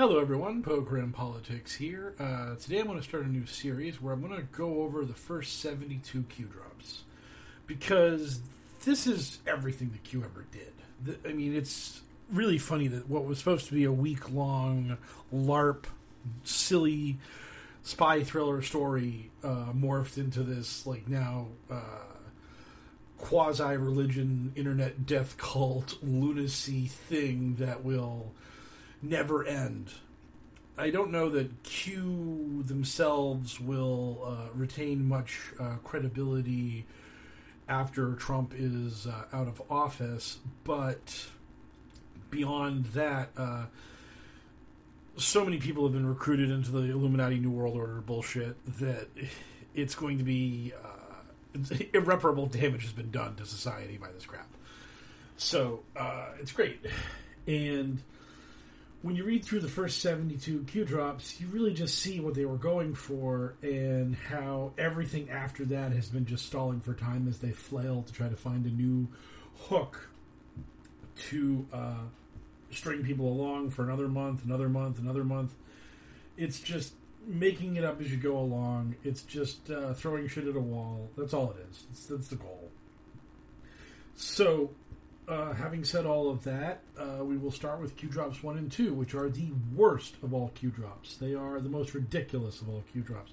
Hello, 0.00 0.18
everyone. 0.18 0.62
Program 0.62 1.12
Politics 1.12 1.74
here. 1.74 2.14
Uh, 2.18 2.54
today 2.54 2.78
I'm 2.80 2.86
going 2.86 2.96
to 2.96 3.04
start 3.04 3.26
a 3.26 3.28
new 3.28 3.44
series 3.44 4.00
where 4.00 4.14
I'm 4.14 4.26
going 4.26 4.34
to 4.34 4.46
go 4.50 4.80
over 4.80 5.04
the 5.04 5.12
first 5.12 5.60
72 5.60 6.22
Q 6.22 6.46
drops. 6.46 7.02
Because 7.66 8.40
this 8.86 9.06
is 9.06 9.40
everything 9.46 9.90
that 9.90 10.02
Q 10.02 10.24
ever 10.24 10.46
did. 10.50 10.72
The, 11.04 11.28
I 11.28 11.34
mean, 11.34 11.54
it's 11.54 12.00
really 12.32 12.56
funny 12.56 12.88
that 12.88 13.10
what 13.10 13.26
was 13.26 13.36
supposed 13.36 13.66
to 13.66 13.74
be 13.74 13.84
a 13.84 13.92
week 13.92 14.32
long 14.32 14.96
LARP, 15.30 15.84
silly 16.44 17.18
spy 17.82 18.24
thriller 18.24 18.62
story 18.62 19.30
uh, 19.44 19.74
morphed 19.74 20.16
into 20.16 20.42
this, 20.42 20.86
like, 20.86 21.08
now. 21.08 21.48
Uh, 21.70 21.80
Quasi 23.18 23.76
religion, 23.76 24.50
internet 24.56 25.04
death 25.04 25.36
cult, 25.36 25.98
lunacy 26.02 26.86
thing 26.86 27.56
that 27.56 27.84
will 27.84 28.32
never 29.02 29.44
end. 29.44 29.90
I 30.78 30.90
don't 30.90 31.10
know 31.10 31.28
that 31.30 31.62
Q 31.62 32.62
themselves 32.62 33.60
will 33.60 34.22
uh, 34.24 34.48
retain 34.54 35.06
much 35.06 35.52
uh, 35.58 35.76
credibility 35.84 36.86
after 37.68 38.14
Trump 38.14 38.52
is 38.56 39.06
uh, 39.06 39.24
out 39.32 39.46
of 39.46 39.62
office, 39.70 40.38
but 40.64 41.26
beyond 42.30 42.86
that, 42.86 43.30
uh, 43.36 43.66
so 45.16 45.44
many 45.44 45.58
people 45.58 45.84
have 45.84 45.92
been 45.92 46.06
recruited 46.08 46.50
into 46.50 46.70
the 46.70 46.90
Illuminati 46.90 47.38
New 47.38 47.50
World 47.50 47.76
Order 47.76 48.00
bullshit 48.00 48.56
that 48.78 49.08
it's 49.74 49.94
going 49.94 50.18
to 50.18 50.24
be 50.24 50.72
uh, 50.82 51.58
irreparable 51.92 52.46
damage 52.46 52.82
has 52.82 52.92
been 52.92 53.10
done 53.10 53.36
to 53.36 53.44
society 53.44 53.98
by 53.98 54.10
this 54.12 54.24
crap. 54.24 54.48
So 55.36 55.80
uh, 55.96 56.28
it's 56.40 56.52
great, 56.52 56.84
and 57.46 58.02
when 59.02 59.16
you 59.16 59.24
read 59.24 59.44
through 59.44 59.60
the 59.60 59.68
first 59.68 60.00
72 60.00 60.64
Q 60.64 60.84
drops, 60.84 61.40
you 61.40 61.46
really 61.48 61.72
just 61.72 61.98
see 61.98 62.20
what 62.20 62.34
they 62.34 62.44
were 62.44 62.58
going 62.58 62.94
for 62.94 63.54
and 63.62 64.14
how 64.14 64.72
everything 64.76 65.30
after 65.30 65.64
that 65.66 65.92
has 65.92 66.08
been 66.08 66.26
just 66.26 66.46
stalling 66.46 66.80
for 66.80 66.92
time 66.92 67.26
as 67.26 67.38
they 67.38 67.50
flail 67.50 68.02
to 68.02 68.12
try 68.12 68.28
to 68.28 68.36
find 68.36 68.66
a 68.66 68.68
new 68.68 69.08
hook 69.56 70.08
to 71.16 71.66
uh, 71.72 72.02
string 72.70 73.02
people 73.02 73.26
along 73.26 73.70
for 73.70 73.84
another 73.84 74.08
month, 74.08 74.44
another 74.44 74.68
month, 74.68 74.98
another 74.98 75.24
month. 75.24 75.54
It's 76.36 76.60
just 76.60 76.92
making 77.26 77.76
it 77.76 77.84
up 77.84 78.00
as 78.02 78.10
you 78.10 78.18
go 78.18 78.38
along. 78.38 78.96
It's 79.02 79.22
just 79.22 79.70
uh, 79.70 79.94
throwing 79.94 80.28
shit 80.28 80.46
at 80.46 80.56
a 80.56 80.60
wall. 80.60 81.08
That's 81.16 81.32
all 81.32 81.50
it 81.52 81.66
is. 81.70 81.84
That's, 81.88 82.06
that's 82.06 82.28
the 82.28 82.36
goal. 82.36 82.70
So, 84.14 84.70
uh, 85.30 85.52
having 85.52 85.84
said 85.84 86.06
all 86.06 86.28
of 86.28 86.42
that, 86.44 86.82
uh, 86.98 87.24
we 87.24 87.36
will 87.36 87.52
start 87.52 87.80
with 87.80 87.96
Q 87.96 88.08
drops 88.08 88.42
1 88.42 88.58
and 88.58 88.70
2, 88.70 88.92
which 88.92 89.14
are 89.14 89.28
the 89.28 89.52
worst 89.74 90.16
of 90.22 90.34
all 90.34 90.48
Q 90.54 90.70
drops. 90.70 91.16
They 91.16 91.34
are 91.34 91.60
the 91.60 91.68
most 91.68 91.94
ridiculous 91.94 92.60
of 92.60 92.68
all 92.68 92.82
Q 92.92 93.02
drops. 93.02 93.32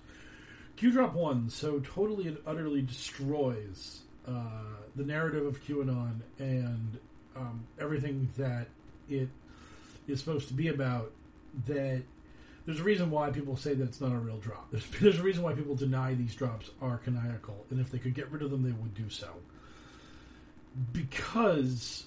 Q 0.76 0.92
drop 0.92 1.14
1 1.14 1.50
so 1.50 1.80
totally 1.80 2.28
and 2.28 2.38
utterly 2.46 2.82
destroys 2.84 4.02
uh, 4.28 4.76
the 4.96 5.04
narrative 5.04 5.46
of 5.46 5.64
QAnon 5.66 6.20
and 6.38 7.00
um, 7.36 7.66
everything 7.80 8.30
that 8.38 8.68
it 9.10 9.30
is 10.08 10.20
supposed 10.20 10.48
to 10.50 10.54
be 10.54 10.68
about. 10.68 11.12
That 11.66 12.04
there's 12.66 12.80
a 12.80 12.84
reason 12.84 13.10
why 13.10 13.32
people 13.32 13.58
say 13.58 13.74
that 13.74 13.84
it's 13.84 14.02
not 14.02 14.12
a 14.12 14.18
real 14.18 14.38
drop. 14.38 14.70
There's, 14.70 14.86
there's 15.02 15.20
a 15.20 15.24
reason 15.24 15.42
why 15.42 15.54
people 15.54 15.74
deny 15.74 16.14
these 16.14 16.36
drops 16.36 16.70
are 16.80 16.98
canonical, 16.98 17.66
and 17.72 17.80
if 17.80 17.90
they 17.90 17.98
could 17.98 18.14
get 18.14 18.32
rid 18.32 18.44
of 18.44 18.52
them, 18.52 18.62
they 18.62 18.72
would 18.72 18.94
do 18.94 19.10
so 19.10 19.30
because 20.94 22.06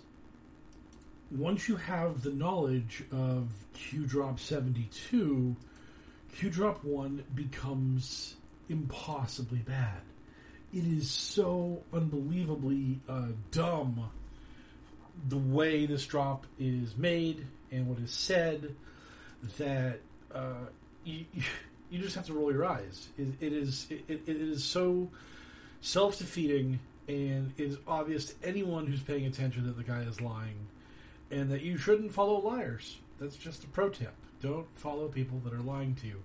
once 1.30 1.68
you 1.68 1.76
have 1.76 2.22
the 2.22 2.30
knowledge 2.30 3.04
of 3.12 3.48
Q 3.72 4.06
drop 4.06 4.40
72, 4.40 5.56
Q 6.36 6.50
drop 6.50 6.84
1 6.84 7.24
becomes 7.34 8.36
impossibly 8.68 9.58
bad. 9.58 10.00
It 10.72 10.84
is 10.84 11.10
so 11.10 11.82
unbelievably 11.92 13.00
uh, 13.08 13.28
dumb 13.50 14.10
the 15.28 15.36
way 15.36 15.86
this 15.86 16.06
drop 16.06 16.46
is 16.58 16.96
made 16.96 17.46
and 17.70 17.86
what 17.88 17.98
is 17.98 18.12
said 18.12 18.74
that 19.58 20.00
uh, 20.34 20.66
you, 21.04 21.24
you 21.90 22.00
just 22.00 22.14
have 22.14 22.26
to 22.26 22.32
roll 22.32 22.52
your 22.52 22.64
eyes. 22.64 23.08
it, 23.18 23.28
it 23.40 23.52
is 23.52 23.86
it, 23.90 24.04
it 24.08 24.36
is 24.36 24.64
so 24.64 25.08
self 25.80 26.18
defeating 26.18 26.78
and 27.10 27.52
it 27.56 27.64
is 27.64 27.78
obvious 27.88 28.26
to 28.26 28.46
anyone 28.46 28.86
who's 28.86 29.02
paying 29.02 29.26
attention 29.26 29.66
that 29.66 29.76
the 29.76 29.82
guy 29.82 30.02
is 30.02 30.20
lying 30.20 30.68
and 31.32 31.50
that 31.50 31.62
you 31.62 31.76
shouldn't 31.76 32.12
follow 32.12 32.38
liars. 32.40 32.98
That's 33.18 33.36
just 33.36 33.64
a 33.64 33.66
pro 33.66 33.88
tip. 33.88 34.14
Don't 34.40 34.66
follow 34.76 35.08
people 35.08 35.40
that 35.44 35.52
are 35.52 35.60
lying 35.60 35.96
to 35.96 36.06
you 36.06 36.22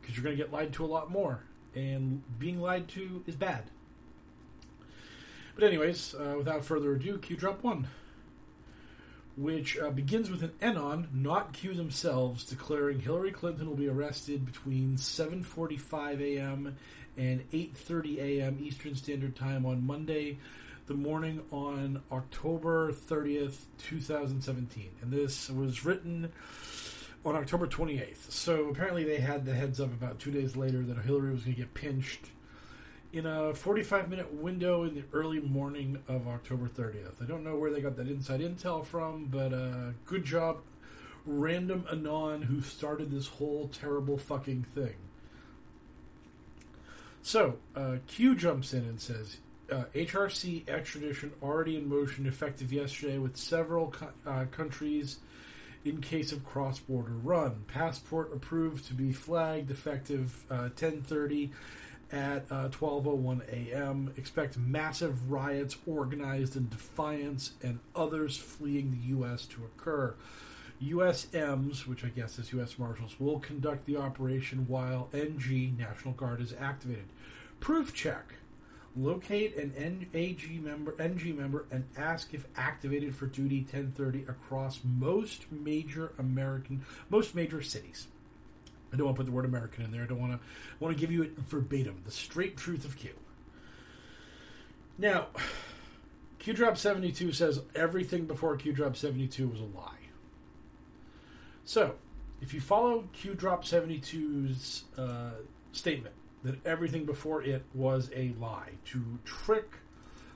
because 0.00 0.16
you're 0.16 0.24
going 0.24 0.36
to 0.36 0.42
get 0.42 0.52
lied 0.52 0.72
to 0.74 0.84
a 0.84 0.86
lot 0.86 1.10
more, 1.10 1.40
and 1.74 2.22
being 2.38 2.60
lied 2.60 2.88
to 2.88 3.22
is 3.26 3.36
bad. 3.36 3.64
But, 5.54 5.64
anyways, 5.64 6.14
uh, 6.14 6.34
without 6.36 6.64
further 6.64 6.92
ado, 6.92 7.18
Q 7.18 7.36
Drop 7.36 7.64
1, 7.64 7.88
which 9.36 9.76
uh, 9.76 9.90
begins 9.90 10.30
with 10.30 10.42
an 10.42 10.52
Anon, 10.62 11.08
not 11.12 11.52
Q 11.52 11.74
themselves, 11.74 12.44
declaring 12.44 13.00
Hillary 13.00 13.32
Clinton 13.32 13.66
will 13.68 13.76
be 13.76 13.88
arrested 13.88 14.46
between 14.46 14.96
7.45 14.96 16.20
a.m 16.20 16.76
and 17.18 17.50
8:30 17.50 18.18
a.m. 18.18 18.58
Eastern 18.60 18.94
Standard 18.94 19.34
Time 19.36 19.66
on 19.66 19.84
Monday, 19.86 20.38
the 20.86 20.94
morning 20.94 21.42
on 21.50 22.00
October 22.12 22.92
30th, 22.92 23.64
2017. 23.78 24.90
And 25.02 25.10
this 25.10 25.50
was 25.50 25.84
written 25.84 26.30
on 27.24 27.34
October 27.34 27.66
28th. 27.66 28.30
So 28.30 28.68
apparently 28.68 29.04
they 29.04 29.18
had 29.18 29.44
the 29.44 29.52
heads 29.52 29.80
up 29.80 29.92
about 29.92 30.20
2 30.20 30.30
days 30.30 30.56
later 30.56 30.82
that 30.82 30.98
Hillary 31.04 31.32
was 31.32 31.42
going 31.42 31.56
to 31.56 31.60
get 31.60 31.74
pinched 31.74 32.30
in 33.12 33.26
a 33.26 33.52
45 33.54 34.08
minute 34.08 34.32
window 34.32 34.84
in 34.84 34.94
the 34.94 35.04
early 35.12 35.40
morning 35.40 35.98
of 36.08 36.28
October 36.28 36.68
30th. 36.68 37.22
I 37.22 37.26
don't 37.26 37.42
know 37.42 37.56
where 37.56 37.72
they 37.72 37.80
got 37.80 37.96
that 37.96 38.08
inside 38.08 38.40
intel 38.40 38.84
from, 38.84 39.26
but 39.26 39.52
uh, 39.52 39.92
good 40.06 40.24
job, 40.24 40.58
random 41.26 41.84
Anon 41.90 42.42
who 42.42 42.60
started 42.60 43.10
this 43.10 43.26
whole 43.26 43.68
terrible 43.68 44.18
fucking 44.18 44.66
thing. 44.74 44.94
So, 47.28 47.58
uh, 47.76 47.96
Q 48.06 48.34
jumps 48.36 48.72
in 48.72 48.84
and 48.84 48.98
says, 48.98 49.36
uh, 49.70 49.84
HRC 49.94 50.66
extradition 50.66 51.32
already 51.42 51.76
in 51.76 51.86
motion, 51.86 52.24
effective 52.24 52.72
yesterday, 52.72 53.18
with 53.18 53.36
several 53.36 53.90
co- 53.90 54.12
uh, 54.26 54.46
countries 54.46 55.18
in 55.84 56.00
case 56.00 56.32
of 56.32 56.42
cross-border 56.42 57.12
run. 57.12 57.64
Passport 57.68 58.32
approved 58.32 58.86
to 58.86 58.94
be 58.94 59.12
flagged, 59.12 59.70
effective 59.70 60.46
uh, 60.50 60.70
10:30 60.74 61.50
at 62.10 62.48
12:01 62.48 63.42
a.m. 63.52 64.14
Expect 64.16 64.56
massive 64.56 65.30
riots 65.30 65.76
organized 65.86 66.56
in 66.56 66.70
defiance 66.70 67.52
and 67.62 67.78
others 67.94 68.38
fleeing 68.38 68.90
the 68.90 69.08
U.S. 69.08 69.44
to 69.44 69.66
occur. 69.66 70.14
USMs, 70.82 71.86
which 71.86 72.04
I 72.04 72.08
guess 72.08 72.38
is 72.38 72.52
U.S. 72.52 72.78
Marshals, 72.78 73.18
will 73.18 73.40
conduct 73.40 73.86
the 73.86 73.96
operation 73.96 74.66
while 74.68 75.08
NG 75.12 75.76
National 75.76 76.14
Guard 76.14 76.40
is 76.40 76.54
activated. 76.58 77.08
Proof 77.60 77.92
check. 77.92 78.34
Locate 78.96 79.56
an 79.56 79.74
NAG 80.12 80.62
member, 80.62 80.94
NG 81.00 81.36
member, 81.36 81.66
and 81.70 81.84
ask 81.96 82.34
if 82.34 82.46
activated 82.56 83.14
for 83.14 83.26
duty 83.26 83.60
1030 83.60 84.22
across 84.22 84.80
most 84.82 85.46
major 85.52 86.12
American, 86.18 86.84
most 87.08 87.34
major 87.34 87.62
cities. 87.62 88.08
I 88.92 88.96
don't 88.96 89.06
want 89.06 89.16
to 89.16 89.20
put 89.20 89.26
the 89.26 89.32
word 89.32 89.44
American 89.44 89.84
in 89.84 89.92
there. 89.92 90.02
I 90.02 90.06
don't 90.06 90.20
want 90.20 90.32
to 90.32 90.40
want 90.80 90.96
to 90.96 91.00
give 91.00 91.12
you 91.12 91.22
it 91.22 91.38
verbatim, 91.38 92.02
the 92.04 92.10
straight 92.10 92.56
truth 92.56 92.84
of 92.84 92.96
Q. 92.96 93.10
Now, 94.96 95.28
Q 96.38 96.54
Drop 96.54 96.76
72 96.76 97.32
says 97.32 97.62
everything 97.74 98.24
before 98.24 98.56
Q 98.56 98.72
Drop 98.72 98.96
72 98.96 99.46
was 99.46 99.60
a 99.60 99.64
lie. 99.64 99.92
So, 101.64 101.96
if 102.40 102.54
you 102.54 102.60
follow 102.60 103.04
Q 103.12 103.34
Drop 103.34 103.64
72's 103.64 104.84
uh, 104.96 105.30
statement 105.72 106.14
that 106.44 106.64
everything 106.66 107.04
before 107.04 107.42
it 107.42 107.64
was 107.74 108.10
a 108.14 108.32
lie 108.38 108.70
to 108.86 109.18
trick 109.24 109.72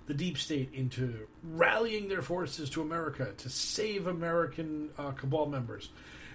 the 0.06 0.14
deep 0.14 0.37
state 0.37 0.70
into 0.75 1.26
rallying 1.43 2.08
their 2.08 2.22
forces 2.22 2.69
to 2.70 2.82
America 2.82 3.32
to 3.37 3.49
save 3.49 4.06
American 4.06 4.90
uh, 4.99 5.12
cabal 5.12 5.46
members 5.46 5.90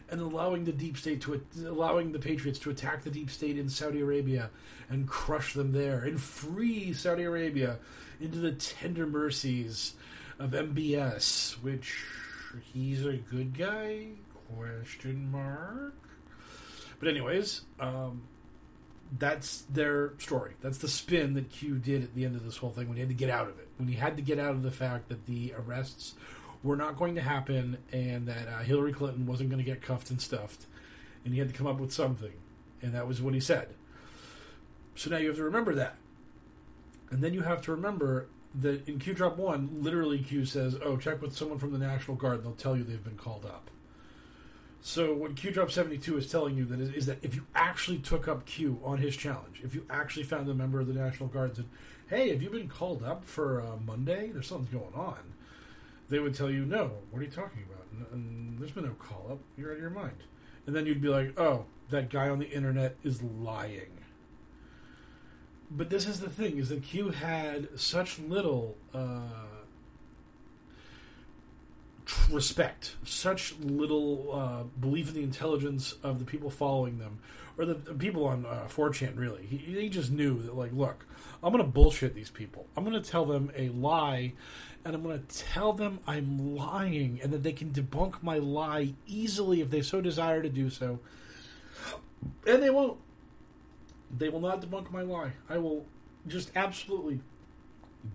and 0.09 0.21
allowing 0.21 0.63
the 0.63 0.71
deep 0.71 0.97
state 0.97 1.21
to 1.21 1.41
allowing 1.65 2.11
the 2.11 2.19
patriots 2.19 2.59
to 2.59 2.69
attack 2.69 3.03
the 3.03 3.09
deep 3.09 3.29
state 3.29 3.57
in 3.57 3.67
Saudi 3.69 3.99
Arabia 3.99 4.49
and 4.89 5.07
crush 5.07 5.53
them 5.53 5.73
there 5.73 6.03
and 6.03 6.21
free 6.21 6.93
Saudi 6.93 7.23
Arabia 7.23 7.77
into 8.21 8.37
the 8.39 8.53
tender 8.53 9.05
mercies 9.05 9.95
of 10.39 10.51
MBS 10.51 11.61
which 11.61 12.05
he's 12.73 13.05
a 13.05 13.17
good 13.17 13.57
guy? 13.57 14.07
Question 14.55 15.29
mark. 15.29 15.93
But 16.99 17.09
anyways 17.09 17.61
um, 17.81 18.23
that's 19.17 19.61
their 19.69 20.13
story. 20.19 20.53
That's 20.61 20.77
the 20.79 20.87
spin 20.87 21.33
that 21.35 21.49
Q 21.49 21.75
did 21.77 22.03
at 22.03 22.15
the 22.15 22.25
end 22.25 22.35
of 22.35 22.43
this 22.43 22.57
whole 22.57 22.71
thing 22.71 22.87
when 22.87 22.97
he 22.97 23.01
had 23.01 23.09
to 23.09 23.15
get 23.15 23.29
out 23.29 23.47
of 23.47 23.59
it. 23.59 23.67
When 23.77 23.87
he 23.87 23.95
had 23.95 24.15
to 24.17 24.21
get 24.21 24.39
out 24.39 24.51
of 24.51 24.63
the 24.63 24.71
fact 24.71 25.09
that 25.09 25.25
the 25.25 25.53
arrests 25.57 26.15
were 26.63 26.75
not 26.75 26.97
going 26.97 27.15
to 27.15 27.21
happen 27.21 27.77
and 27.91 28.27
that 28.27 28.47
uh, 28.47 28.59
Hillary 28.59 28.93
Clinton 28.93 29.25
wasn't 29.25 29.49
going 29.49 29.63
to 29.63 29.69
get 29.69 29.81
cuffed 29.81 30.09
and 30.09 30.21
stuffed. 30.21 30.65
And 31.23 31.33
he 31.33 31.39
had 31.39 31.49
to 31.49 31.53
come 31.55 31.67
up 31.67 31.79
with 31.79 31.93
something. 31.93 32.33
And 32.81 32.93
that 32.93 33.07
was 33.07 33.21
what 33.21 33.33
he 33.33 33.39
said. 33.39 33.69
So 34.95 35.09
now 35.09 35.17
you 35.17 35.27
have 35.27 35.37
to 35.37 35.43
remember 35.43 35.75
that. 35.75 35.95
And 37.09 37.23
then 37.23 37.33
you 37.33 37.41
have 37.41 37.61
to 37.63 37.71
remember 37.71 38.27
that 38.55 38.87
in 38.87 38.99
Q 38.99 39.13
Drop 39.13 39.37
1, 39.37 39.69
literally 39.81 40.19
Q 40.19 40.45
says, 40.45 40.75
oh, 40.83 40.97
check 40.97 41.21
with 41.21 41.35
someone 41.35 41.59
from 41.59 41.71
the 41.71 41.77
National 41.77 42.17
Guard 42.17 42.43
they'll 42.43 42.53
tell 42.53 42.75
you 42.75 42.83
they've 42.83 43.03
been 43.03 43.17
called 43.17 43.45
up. 43.45 43.69
So 44.81 45.13
what 45.13 45.35
Q 45.35 45.51
Drop 45.51 45.71
seventy 45.71 45.97
two 45.97 46.17
is 46.17 46.29
telling 46.31 46.55
you 46.55 46.65
that 46.65 46.79
is, 46.79 46.89
is, 46.91 47.05
that 47.07 47.17
if 47.21 47.35
you 47.35 47.45
actually 47.55 47.97
took 47.97 48.27
up 48.27 48.45
Q 48.45 48.79
on 48.83 48.99
his 48.99 49.15
challenge, 49.17 49.61
if 49.63 49.75
you 49.75 49.85
actually 49.89 50.23
found 50.23 50.49
a 50.49 50.53
member 50.53 50.79
of 50.79 50.87
the 50.87 50.93
National 50.93 51.29
Guard 51.29 51.49
and 51.49 51.57
said, 51.57 51.65
"Hey, 52.09 52.29
have 52.29 52.41
you 52.41 52.49
been 52.49 52.69
called 52.69 53.03
up 53.03 53.25
for 53.25 53.61
uh, 53.61 53.77
Monday? 53.85 54.29
There's 54.31 54.47
something 54.47 54.79
going 54.79 54.93
on," 54.93 55.33
they 56.09 56.19
would 56.19 56.35
tell 56.35 56.49
you, 56.49 56.65
"No. 56.65 56.91
What 57.11 57.19
are 57.19 57.25
you 57.25 57.31
talking 57.31 57.63
about? 57.69 57.85
And, 57.91 58.05
and 58.13 58.59
there's 58.59 58.71
been 58.71 58.85
no 58.85 58.93
call 58.93 59.27
up. 59.31 59.39
You're 59.57 59.71
out 59.71 59.75
of 59.75 59.81
your 59.81 59.89
mind." 59.89 60.23
And 60.65 60.75
then 60.75 60.85
you'd 60.85 61.01
be 61.01 61.09
like, 61.09 61.37
"Oh, 61.39 61.65
that 61.89 62.09
guy 62.09 62.29
on 62.29 62.39
the 62.39 62.49
internet 62.49 62.95
is 63.03 63.21
lying." 63.21 63.91
But 65.69 65.89
this 65.89 66.07
is 66.07 66.21
the 66.21 66.29
thing: 66.29 66.59
is 66.59 66.69
that 66.69 66.83
Q 66.83 67.09
had 67.09 67.67
such 67.79 68.19
little. 68.19 68.77
Uh, 68.93 69.56
respect, 72.31 72.95
such 73.03 73.55
little 73.59 74.31
uh, 74.33 74.63
belief 74.79 75.09
in 75.09 75.15
the 75.15 75.23
intelligence 75.23 75.95
of 76.03 76.19
the 76.19 76.25
people 76.25 76.49
following 76.49 76.99
them, 76.99 77.19
or 77.57 77.65
the, 77.65 77.73
the 77.73 77.93
people 77.93 78.25
on 78.25 78.45
uh, 78.45 78.67
4chan, 78.69 79.17
really. 79.17 79.45
He, 79.45 79.57
he 79.57 79.89
just 79.89 80.11
knew 80.11 80.41
that, 80.43 80.55
like, 80.55 80.71
look, 80.73 81.05
I'm 81.43 81.51
going 81.51 81.63
to 81.63 81.69
bullshit 81.69 82.13
these 82.15 82.29
people. 82.29 82.67
I'm 82.75 82.83
going 82.83 83.01
to 83.01 83.09
tell 83.09 83.25
them 83.25 83.51
a 83.55 83.69
lie, 83.69 84.33
and 84.85 84.95
I'm 84.95 85.03
going 85.03 85.19
to 85.19 85.37
tell 85.37 85.73
them 85.73 85.99
I'm 86.07 86.55
lying, 86.55 87.19
and 87.21 87.31
that 87.33 87.43
they 87.43 87.53
can 87.53 87.71
debunk 87.71 88.23
my 88.23 88.37
lie 88.37 88.93
easily 89.05 89.61
if 89.61 89.69
they 89.69 89.81
so 89.81 90.01
desire 90.01 90.41
to 90.41 90.49
do 90.49 90.69
so. 90.69 90.99
And 92.47 92.63
they 92.63 92.69
won't. 92.69 92.97
They 94.17 94.29
will 94.29 94.39
not 94.39 94.61
debunk 94.61 94.89
my 94.91 95.01
lie. 95.01 95.33
I 95.49 95.57
will 95.57 95.85
just 96.27 96.51
absolutely 96.55 97.19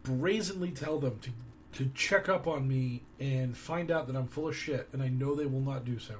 brazenly 0.02 0.70
tell 0.70 0.98
them 0.98 1.18
to 1.20 1.30
to 1.72 1.90
check 1.94 2.28
up 2.28 2.46
on 2.46 2.69
me 2.69 3.02
and 3.19 3.56
find 3.56 3.90
out 3.90 4.06
that 4.06 4.16
I'm 4.16 4.28
full 4.28 4.48
of 4.48 4.56
shit, 4.56 4.88
and 4.92 5.02
I 5.02 5.08
know 5.08 5.34
they 5.34 5.46
will 5.46 5.60
not 5.60 5.84
do 5.84 5.98
so. 5.98 6.16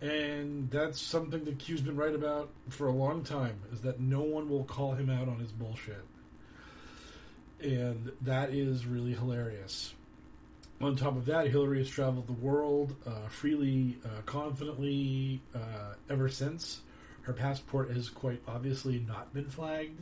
And 0.00 0.70
that's 0.70 1.00
something 1.00 1.44
that 1.44 1.58
Q's 1.58 1.80
been 1.80 1.96
right 1.96 2.14
about 2.14 2.50
for 2.68 2.86
a 2.86 2.92
long 2.92 3.24
time, 3.24 3.60
is 3.72 3.80
that 3.80 3.98
no 3.98 4.20
one 4.20 4.48
will 4.48 4.64
call 4.64 4.92
him 4.92 5.10
out 5.10 5.28
on 5.28 5.38
his 5.38 5.50
bullshit. 5.50 6.04
And 7.60 8.12
that 8.20 8.50
is 8.50 8.86
really 8.86 9.14
hilarious. 9.14 9.94
On 10.80 10.94
top 10.94 11.16
of 11.16 11.26
that, 11.26 11.48
Hillary 11.48 11.78
has 11.78 11.88
traveled 11.88 12.28
the 12.28 12.32
world 12.32 12.94
uh, 13.04 13.26
freely, 13.28 13.98
uh, 14.04 14.22
confidently 14.26 15.42
uh, 15.52 15.94
ever 16.08 16.28
since. 16.28 16.82
Her 17.22 17.32
passport 17.32 17.90
has 17.90 18.08
quite 18.08 18.40
obviously 18.46 19.00
not 19.00 19.34
been 19.34 19.50
flagged. 19.50 20.00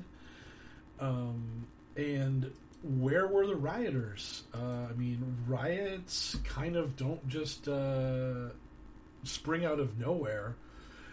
Um, 1.00 1.66
and 1.96 2.52
where 2.86 3.26
were 3.26 3.46
the 3.46 3.56
rioters? 3.56 4.44
Uh, 4.54 4.86
I 4.90 4.92
mean, 4.94 5.36
riots 5.46 6.36
kind 6.44 6.76
of 6.76 6.96
don't 6.96 7.26
just 7.28 7.68
uh, 7.68 8.50
spring 9.24 9.64
out 9.64 9.80
of 9.80 9.98
nowhere. 9.98 10.56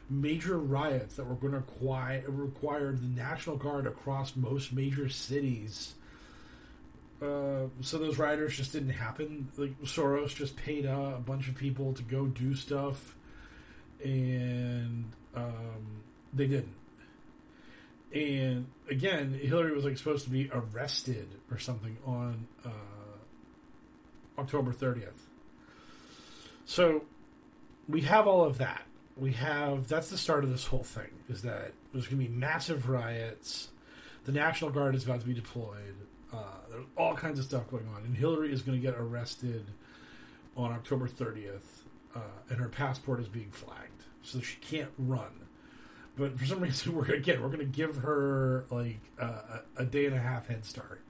Major 0.09 0.57
riots 0.57 1.15
that 1.15 1.25
were 1.25 1.35
going 1.35 1.53
to 1.53 1.63
require, 2.29 2.91
the 2.91 3.07
National 3.07 3.55
Guard 3.55 3.87
across 3.87 4.35
most 4.35 4.73
major 4.73 5.09
cities. 5.09 5.95
Uh, 7.21 7.67
so 7.81 7.97
those 7.97 8.17
rioters 8.17 8.57
just 8.57 8.73
didn't 8.73 8.89
happen. 8.89 9.49
Like 9.57 9.79
Soros 9.81 10.35
just 10.35 10.55
paid 10.57 10.85
a 10.85 11.21
bunch 11.25 11.47
of 11.47 11.55
people 11.55 11.93
to 11.93 12.03
go 12.03 12.25
do 12.25 12.53
stuff, 12.53 13.15
and 14.03 15.05
um, 15.35 16.03
they 16.33 16.47
didn't. 16.47 16.75
And 18.13 18.67
again, 18.89 19.33
Hillary 19.33 19.73
was 19.73 19.85
like 19.85 19.97
supposed 19.97 20.23
to 20.25 20.29
be 20.29 20.49
arrested 20.53 21.27
or 21.49 21.57
something 21.57 21.97
on 22.05 22.47
uh, 22.63 22.69
October 24.39 24.71
30th. 24.71 25.17
So 26.65 27.03
we 27.89 28.01
have 28.01 28.27
all 28.27 28.43
of 28.43 28.59
that. 28.59 28.83
We 29.17 29.33
have 29.33 29.87
that's 29.87 30.09
the 30.09 30.17
start 30.17 30.43
of 30.43 30.51
this 30.51 30.65
whole 30.65 30.83
thing. 30.83 31.09
Is 31.27 31.41
that 31.41 31.73
there's 31.91 32.07
going 32.07 32.21
to 32.21 32.29
be 32.29 32.33
massive 32.33 32.89
riots. 32.89 33.69
The 34.25 34.31
National 34.31 34.69
Guard 34.69 34.95
is 34.95 35.03
about 35.03 35.21
to 35.21 35.27
be 35.27 35.33
deployed. 35.33 35.95
Uh, 36.31 36.37
there's 36.69 36.85
all 36.97 37.15
kinds 37.15 37.39
of 37.39 37.45
stuff 37.45 37.69
going 37.69 37.87
on, 37.95 38.03
and 38.05 38.15
Hillary 38.15 38.51
is 38.51 38.61
going 38.61 38.79
to 38.79 38.81
get 38.81 38.95
arrested 38.97 39.65
on 40.55 40.71
October 40.71 41.07
30th, 41.07 41.61
uh, 42.15 42.19
and 42.49 42.59
her 42.59 42.69
passport 42.69 43.19
is 43.19 43.27
being 43.27 43.51
flagged, 43.51 44.03
so 44.23 44.39
she 44.39 44.55
can't 44.61 44.89
run 44.97 45.42
but 46.17 46.37
for 46.37 46.45
some 46.45 46.59
reason 46.59 46.95
we're 46.95 47.05
again 47.13 47.41
we're 47.41 47.49
gonna 47.49 47.65
give 47.65 47.97
her 47.97 48.65
like 48.69 48.99
uh, 49.19 49.59
a, 49.77 49.85
day 49.85 50.05
and 50.05 50.15
a 50.15 50.19
half 50.19 50.47
head 50.47 50.65
start 50.65 51.01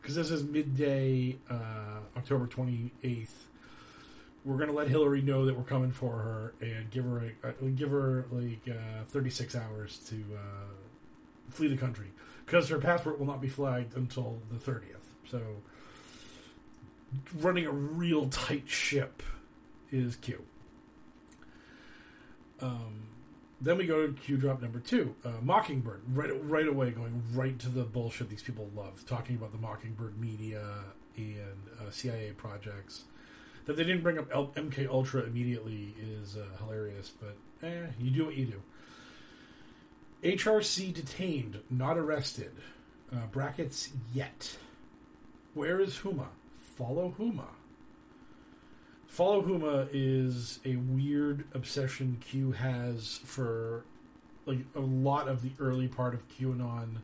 because 0.00 0.14
this 0.14 0.30
is 0.30 0.44
midday 0.44 1.36
uh, 1.50 2.00
October 2.16 2.46
twenty 2.46 2.92
eighth. 3.02 3.48
We're 4.44 4.58
gonna 4.58 4.72
let 4.72 4.88
Hillary 4.88 5.22
know 5.22 5.46
that 5.46 5.56
we're 5.56 5.62
coming 5.62 5.92
for 5.92 6.10
her 6.10 6.54
and 6.60 6.90
give 6.90 7.04
her 7.04 7.18
a, 7.44 7.48
uh, 7.48 7.52
give 7.76 7.90
her 7.90 8.26
like 8.30 8.62
uh, 8.68 9.04
thirty 9.04 9.30
six 9.30 9.54
hours 9.54 9.98
to 10.08 10.16
uh, 10.34 10.72
flee 11.50 11.68
the 11.68 11.76
country 11.76 12.10
because 12.44 12.68
her 12.68 12.78
passport 12.78 13.18
will 13.18 13.26
not 13.26 13.40
be 13.40 13.48
flagged 13.48 13.96
until 13.96 14.40
the 14.50 14.58
thirtieth. 14.58 15.14
So 15.30 15.40
running 17.38 17.66
a 17.66 17.70
real 17.70 18.28
tight 18.28 18.68
ship 18.68 19.22
is 19.90 20.16
Q. 20.16 20.42
Um, 22.60 23.02
then 23.62 23.78
we 23.78 23.86
go 23.86 24.06
to 24.06 24.12
Q 24.12 24.36
drop 24.36 24.60
number 24.60 24.80
two, 24.80 25.14
uh, 25.24 25.30
Mockingbird. 25.40 26.02
Right, 26.12 26.30
right 26.44 26.66
away, 26.66 26.90
going 26.90 27.22
right 27.32 27.58
to 27.60 27.68
the 27.68 27.84
bullshit 27.84 28.28
these 28.28 28.42
people 28.42 28.68
love, 28.74 29.04
talking 29.06 29.36
about 29.36 29.52
the 29.52 29.58
Mockingbird 29.58 30.20
media 30.20 30.62
and 31.16 31.62
uh, 31.80 31.90
CIA 31.90 32.32
projects. 32.36 33.04
That 33.66 33.76
they 33.76 33.84
didn't 33.84 34.02
bring 34.02 34.18
up 34.18 34.26
L- 34.32 34.52
MK 34.56 34.88
Ultra 34.88 35.22
immediately 35.22 35.94
is 36.02 36.36
uh, 36.36 36.44
hilarious, 36.64 37.10
but 37.20 37.36
eh, 37.66 37.86
you 38.00 38.10
do 38.10 38.24
what 38.26 38.34
you 38.34 38.46
do. 38.46 38.62
HRC 40.24 40.92
detained, 40.92 41.60
not 41.70 41.96
arrested. 41.96 42.52
Uh, 43.12 43.26
brackets 43.30 43.90
yet. 44.12 44.56
Where 45.54 45.80
is 45.80 45.98
Huma? 45.98 46.26
Follow 46.76 47.14
Huma. 47.18 47.46
Follow 49.12 49.42
Huma 49.42 49.88
is 49.92 50.58
a 50.64 50.76
weird 50.76 51.44
obsession 51.52 52.16
Q 52.22 52.52
has 52.52 53.20
for 53.26 53.84
like 54.46 54.60
a 54.74 54.80
lot 54.80 55.28
of 55.28 55.42
the 55.42 55.50
early 55.60 55.86
part 55.86 56.14
of 56.14 56.26
QAnon, 56.30 57.02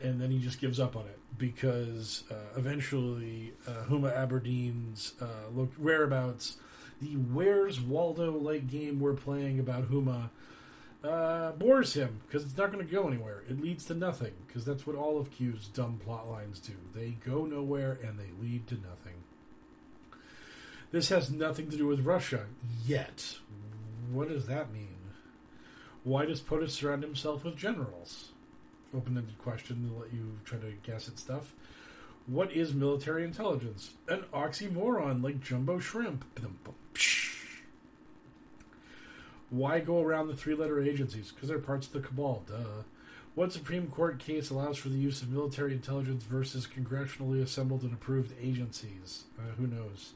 and 0.00 0.20
then 0.20 0.30
he 0.30 0.38
just 0.38 0.60
gives 0.60 0.78
up 0.78 0.94
on 0.94 1.06
it 1.06 1.18
because 1.36 2.22
uh, 2.30 2.56
eventually 2.56 3.52
uh, 3.66 3.82
Huma 3.88 4.16
Abedin's 4.16 5.14
uh, 5.20 5.50
whereabouts, 5.76 6.58
the 7.02 7.14
Where's 7.16 7.80
Waldo 7.80 8.30
like 8.30 8.68
game 8.68 9.00
we're 9.00 9.14
playing 9.14 9.58
about 9.58 9.90
Huma 9.90 10.30
uh, 11.02 11.50
bores 11.50 11.94
him 11.94 12.20
because 12.28 12.44
it's 12.44 12.56
not 12.56 12.70
going 12.70 12.86
to 12.86 12.92
go 12.92 13.08
anywhere. 13.08 13.42
It 13.50 13.60
leads 13.60 13.84
to 13.86 13.94
nothing 13.94 14.34
because 14.46 14.64
that's 14.64 14.86
what 14.86 14.94
all 14.94 15.18
of 15.18 15.32
Q's 15.32 15.66
dumb 15.66 15.98
plot 16.04 16.30
lines 16.30 16.60
do. 16.60 16.74
They 16.94 17.16
go 17.26 17.44
nowhere 17.44 17.98
and 18.04 18.20
they 18.20 18.30
lead 18.40 18.68
to 18.68 18.74
nothing. 18.76 19.03
This 20.94 21.08
has 21.08 21.28
nothing 21.28 21.70
to 21.70 21.76
do 21.76 21.88
with 21.88 22.06
Russia 22.06 22.46
yet. 22.86 23.38
What 24.12 24.28
does 24.28 24.46
that 24.46 24.72
mean? 24.72 24.96
Why 26.04 26.24
does 26.24 26.40
POTUS 26.40 26.70
surround 26.70 27.02
himself 27.02 27.42
with 27.42 27.56
generals? 27.56 28.28
Open 28.96 29.18
ended 29.18 29.36
question 29.38 29.88
to 29.88 30.00
let 30.00 30.12
you 30.12 30.38
try 30.44 30.58
to 30.60 30.70
guess 30.84 31.08
at 31.08 31.18
stuff. 31.18 31.52
What 32.28 32.52
is 32.52 32.74
military 32.74 33.24
intelligence? 33.24 33.94
An 34.06 34.22
oxymoron 34.32 35.20
like 35.20 35.40
jumbo 35.40 35.80
shrimp. 35.80 36.24
Why 39.50 39.80
go 39.80 40.00
around 40.00 40.28
the 40.28 40.36
three 40.36 40.54
letter 40.54 40.80
agencies? 40.80 41.32
Because 41.32 41.48
they're 41.48 41.58
parts 41.58 41.88
of 41.88 41.92
the 41.92 42.06
cabal, 42.06 42.44
duh. 42.46 42.84
What 43.34 43.52
Supreme 43.52 43.88
Court 43.88 44.20
case 44.20 44.48
allows 44.48 44.78
for 44.78 44.90
the 44.90 44.94
use 44.94 45.22
of 45.22 45.32
military 45.32 45.72
intelligence 45.72 46.22
versus 46.22 46.68
congressionally 46.68 47.42
assembled 47.42 47.82
and 47.82 47.92
approved 47.92 48.32
agencies? 48.40 49.24
Uh, 49.36 49.56
who 49.56 49.66
knows? 49.66 50.12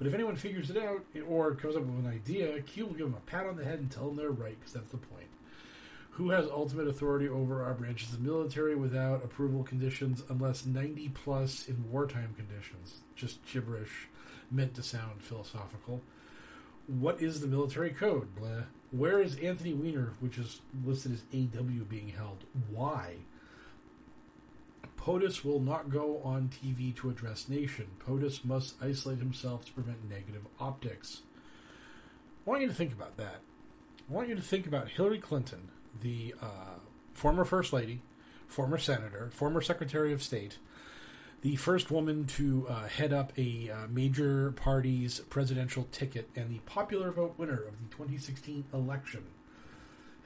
But 0.00 0.06
if 0.06 0.14
anyone 0.14 0.36
figures 0.36 0.70
it 0.70 0.78
out 0.78 1.04
or 1.28 1.54
comes 1.54 1.76
up 1.76 1.82
with 1.82 2.06
an 2.06 2.10
idea, 2.10 2.58
Q 2.62 2.86
will 2.86 2.94
give 2.94 3.04
them 3.04 3.18
a 3.18 3.30
pat 3.30 3.46
on 3.46 3.56
the 3.56 3.64
head 3.66 3.80
and 3.80 3.90
tell 3.90 4.06
them 4.06 4.16
they're 4.16 4.30
right, 4.30 4.58
because 4.58 4.72
that's 4.72 4.92
the 4.92 4.96
point. 4.96 5.26
Who 6.12 6.30
has 6.30 6.46
ultimate 6.46 6.88
authority 6.88 7.28
over 7.28 7.62
our 7.62 7.74
branches 7.74 8.14
of 8.14 8.22
the 8.22 8.30
military 8.30 8.74
without 8.74 9.22
approval 9.22 9.62
conditions 9.62 10.22
unless 10.30 10.64
90 10.64 11.10
plus 11.10 11.68
in 11.68 11.92
wartime 11.92 12.34
conditions? 12.34 13.02
Just 13.14 13.44
gibberish 13.44 14.08
meant 14.50 14.72
to 14.76 14.82
sound 14.82 15.22
philosophical. 15.22 16.00
What 16.86 17.20
is 17.20 17.42
the 17.42 17.46
military 17.46 17.90
code? 17.90 18.28
Where 18.90 19.20
is 19.20 19.36
Anthony 19.36 19.74
Weiner, 19.74 20.14
which 20.20 20.38
is 20.38 20.62
listed 20.82 21.12
as 21.12 21.24
AW, 21.34 21.84
being 21.86 22.08
held? 22.08 22.44
Why? 22.70 23.16
POTUS 25.00 25.42
will 25.44 25.60
not 25.60 25.88
go 25.88 26.20
on 26.22 26.50
TV 26.50 26.94
to 26.96 27.08
address 27.08 27.48
nation. 27.48 27.86
POTUS 28.06 28.44
must 28.44 28.74
isolate 28.82 29.18
himself 29.18 29.64
to 29.64 29.72
prevent 29.72 30.08
negative 30.08 30.46
optics. 30.60 31.22
I 32.46 32.50
want 32.50 32.60
you 32.60 32.68
to 32.68 32.74
think 32.74 32.92
about 32.92 33.16
that. 33.16 33.40
I 34.08 34.12
want 34.12 34.28
you 34.28 34.34
to 34.34 34.42
think 34.42 34.66
about 34.66 34.90
Hillary 34.90 35.18
Clinton, 35.18 35.70
the 36.02 36.34
uh, 36.42 36.80
former 37.14 37.46
First 37.46 37.72
Lady, 37.72 38.02
former 38.46 38.76
Senator, 38.76 39.30
former 39.32 39.62
Secretary 39.62 40.12
of 40.12 40.22
State, 40.22 40.58
the 41.40 41.56
first 41.56 41.90
woman 41.90 42.26
to 42.26 42.66
uh, 42.68 42.86
head 42.86 43.14
up 43.14 43.32
a 43.38 43.70
uh, 43.70 43.86
major 43.88 44.52
party's 44.52 45.20
presidential 45.20 45.88
ticket, 45.92 46.28
and 46.36 46.50
the 46.50 46.58
popular 46.66 47.10
vote 47.10 47.36
winner 47.38 47.62
of 47.62 47.78
the 47.78 47.88
2016 47.90 48.64
election. 48.74 49.24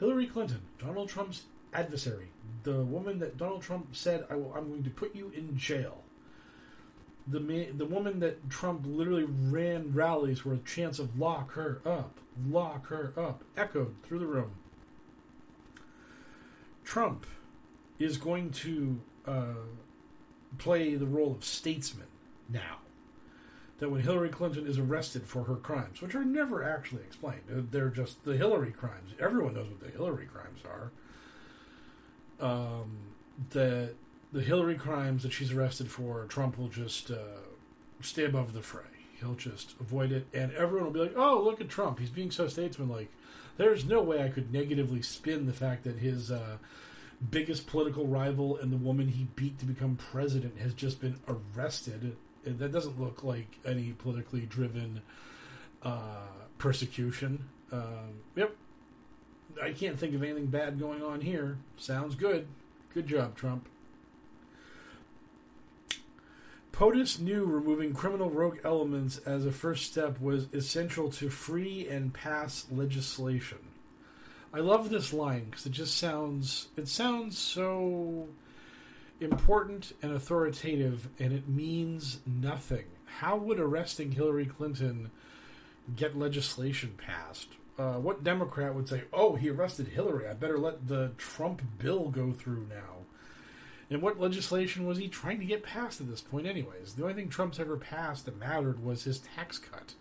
Hillary 0.00 0.26
Clinton, 0.26 0.62
Donald 0.80 1.08
Trump's 1.08 1.44
adversary, 1.74 2.28
the 2.62 2.82
woman 2.82 3.18
that 3.18 3.36
Donald 3.36 3.62
Trump 3.62 3.94
said, 3.94 4.24
I 4.30 4.34
I'm 4.34 4.68
going 4.68 4.84
to 4.84 4.90
put 4.90 5.14
you 5.14 5.30
in 5.36 5.56
jail. 5.56 6.02
The, 7.26 7.38
the 7.74 7.86
woman 7.86 8.20
that 8.20 8.50
Trump 8.50 8.84
literally 8.86 9.24
ran 9.24 9.92
rallies 9.92 10.44
where 10.44 10.56
chance 10.58 10.98
of 10.98 11.18
lock 11.18 11.52
her 11.52 11.80
up, 11.86 12.18
lock 12.46 12.88
her 12.88 13.14
up, 13.16 13.44
echoed 13.56 13.94
through 14.02 14.18
the 14.18 14.26
room. 14.26 14.52
Trump 16.84 17.26
is 17.98 18.18
going 18.18 18.50
to 18.50 19.00
uh, 19.26 19.54
play 20.58 20.96
the 20.96 21.06
role 21.06 21.32
of 21.32 21.44
statesman 21.44 22.08
now. 22.48 22.78
That 23.78 23.90
when 23.90 24.02
Hillary 24.02 24.28
Clinton 24.28 24.66
is 24.66 24.78
arrested 24.78 25.26
for 25.26 25.44
her 25.44 25.56
crimes, 25.56 26.00
which 26.00 26.14
are 26.14 26.24
never 26.24 26.62
actually 26.62 27.02
explained, 27.02 27.42
they're 27.48 27.88
just 27.88 28.22
the 28.24 28.36
Hillary 28.36 28.70
crimes. 28.70 29.12
Everyone 29.18 29.54
knows 29.54 29.68
what 29.68 29.80
the 29.80 29.90
Hillary 29.90 30.26
crimes 30.26 30.60
are 30.64 30.92
um, 32.44 32.98
that 33.50 33.94
the 34.32 34.42
Hillary 34.42 34.74
crimes 34.74 35.22
that 35.22 35.32
she's 35.32 35.52
arrested 35.52 35.90
for, 35.90 36.26
Trump 36.26 36.58
will 36.58 36.68
just 36.68 37.10
uh, 37.10 37.40
stay 38.00 38.24
above 38.24 38.52
the 38.52 38.62
fray. 38.62 38.82
He'll 39.18 39.34
just 39.34 39.74
avoid 39.80 40.12
it, 40.12 40.26
and 40.34 40.52
everyone 40.52 40.84
will 40.84 40.92
be 40.92 41.00
like, 41.00 41.16
"Oh, 41.16 41.40
look 41.42 41.60
at 41.60 41.68
Trump! 41.68 41.98
He's 41.98 42.10
being 42.10 42.30
so 42.30 42.46
statesmanlike." 42.46 43.10
There's 43.56 43.84
no 43.84 44.02
way 44.02 44.22
I 44.22 44.28
could 44.28 44.52
negatively 44.52 45.00
spin 45.00 45.46
the 45.46 45.52
fact 45.52 45.84
that 45.84 45.98
his 45.98 46.30
uh, 46.30 46.58
biggest 47.30 47.66
political 47.66 48.06
rival 48.06 48.58
and 48.58 48.72
the 48.72 48.76
woman 48.76 49.08
he 49.08 49.28
beat 49.36 49.58
to 49.60 49.64
become 49.64 49.96
president 49.96 50.58
has 50.58 50.74
just 50.74 51.00
been 51.00 51.20
arrested. 51.28 52.16
That 52.44 52.72
doesn't 52.72 53.00
look 53.00 53.24
like 53.24 53.58
any 53.64 53.92
politically 53.92 54.42
driven 54.42 55.00
uh, 55.82 56.26
persecution. 56.58 57.48
Um, 57.72 58.20
yep, 58.34 58.54
I 59.62 59.72
can't 59.72 59.98
think 59.98 60.14
of 60.14 60.22
anything 60.22 60.46
bad 60.46 60.78
going 60.78 61.02
on 61.02 61.20
here. 61.20 61.58
Sounds 61.76 62.14
good. 62.14 62.46
Good 62.92 63.06
job, 63.06 63.36
Trump. 63.36 63.68
POTUS 66.72 67.20
knew 67.20 67.44
removing 67.44 67.92
criminal 67.94 68.30
rogue 68.30 68.58
elements 68.64 69.18
as 69.18 69.46
a 69.46 69.52
first 69.52 69.84
step 69.84 70.20
was 70.20 70.48
essential 70.52 71.08
to 71.12 71.30
free 71.30 71.86
and 71.88 72.12
pass 72.12 72.66
legislation. 72.68 73.58
I 74.52 74.58
love 74.58 74.90
this 74.90 75.12
line 75.12 75.46
because 75.50 75.66
it 75.66 75.72
just 75.72 75.96
sounds 75.96 76.68
it 76.76 76.88
sounds 76.88 77.38
so 77.38 78.28
important 79.20 79.92
and 80.02 80.12
authoritative 80.12 81.08
and 81.18 81.32
it 81.32 81.48
means 81.48 82.18
nothing. 82.26 82.86
How 83.04 83.36
would 83.36 83.60
arresting 83.60 84.12
Hillary 84.12 84.46
Clinton 84.46 85.12
get 85.94 86.18
legislation 86.18 86.94
passed? 86.96 87.48
Uh, 87.78 87.94
what 87.94 88.24
Democrat 88.24 88.74
would 88.74 88.88
say, 88.88 89.04
"Oh, 89.12 89.34
he 89.34 89.50
arrested 89.50 89.88
Hillary. 89.88 90.28
I 90.28 90.34
better 90.34 90.58
let 90.58 90.86
the 90.88 91.12
Trump 91.16 91.62
bill 91.78 92.08
go 92.08 92.32
through 92.32 92.66
now." 92.68 93.04
And 93.90 94.00
what 94.00 94.18
legislation 94.18 94.86
was 94.86 94.98
he 94.98 95.08
trying 95.08 95.38
to 95.40 95.44
get 95.44 95.62
passed 95.62 96.00
at 96.00 96.08
this 96.08 96.20
point, 96.20 96.46
anyways? 96.46 96.94
The 96.94 97.02
only 97.02 97.14
thing 97.14 97.28
Trump's 97.28 97.60
ever 97.60 97.76
passed 97.76 98.24
that 98.24 98.38
mattered 98.38 98.82
was 98.82 99.04
his 99.04 99.18
tax 99.18 99.58
cut. 99.58 99.94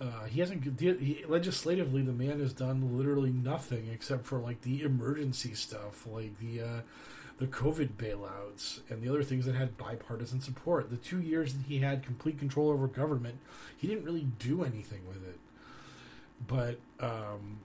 Uh, 0.00 0.24
he 0.24 0.40
hasn't 0.40 0.80
he, 0.80 1.24
legislatively. 1.26 2.02
The 2.02 2.12
man 2.12 2.40
has 2.40 2.52
done 2.52 2.96
literally 2.96 3.30
nothing 3.30 3.88
except 3.92 4.26
for 4.26 4.38
like 4.38 4.62
the 4.62 4.82
emergency 4.82 5.54
stuff, 5.54 6.06
like 6.06 6.38
the 6.38 6.60
uh, 6.60 6.80
the 7.38 7.46
COVID 7.46 7.90
bailouts 7.94 8.80
and 8.88 9.02
the 9.02 9.08
other 9.08 9.22
things 9.22 9.46
that 9.46 9.54
had 9.54 9.76
bipartisan 9.76 10.40
support. 10.40 10.90
The 10.90 10.96
two 10.96 11.20
years 11.20 11.54
that 11.54 11.66
he 11.66 11.78
had 11.78 12.04
complete 12.04 12.38
control 12.38 12.70
over 12.70 12.86
government, 12.86 13.38
he 13.76 13.86
didn't 13.86 14.04
really 14.04 14.26
do 14.38 14.62
anything 14.62 15.06
with 15.06 15.26
it. 15.26 15.38
But 16.46 16.78
um, 17.00 17.60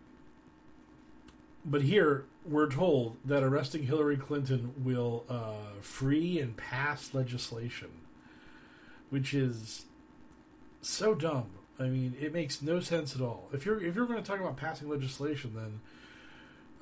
but 1.65 1.83
here 1.83 2.25
we're 2.45 2.69
told 2.69 3.17
that 3.25 3.43
arresting 3.43 3.83
Hillary 3.83 4.17
Clinton 4.17 4.73
will 4.77 5.25
uh, 5.29 5.81
free 5.81 6.39
and 6.39 6.55
pass 6.55 7.13
legislation, 7.13 7.89
which 9.09 9.33
is 9.33 9.85
so 10.81 11.13
dumb. 11.13 11.47
I 11.79 11.83
mean, 11.83 12.15
it 12.19 12.33
makes 12.33 12.61
no 12.61 12.79
sense 12.79 13.15
at 13.15 13.21
all. 13.21 13.49
If 13.53 13.65
you're 13.65 13.83
if 13.83 13.95
you're 13.95 14.05
going 14.05 14.21
to 14.21 14.27
talk 14.27 14.39
about 14.39 14.57
passing 14.57 14.89
legislation, 14.89 15.53
then 15.55 15.81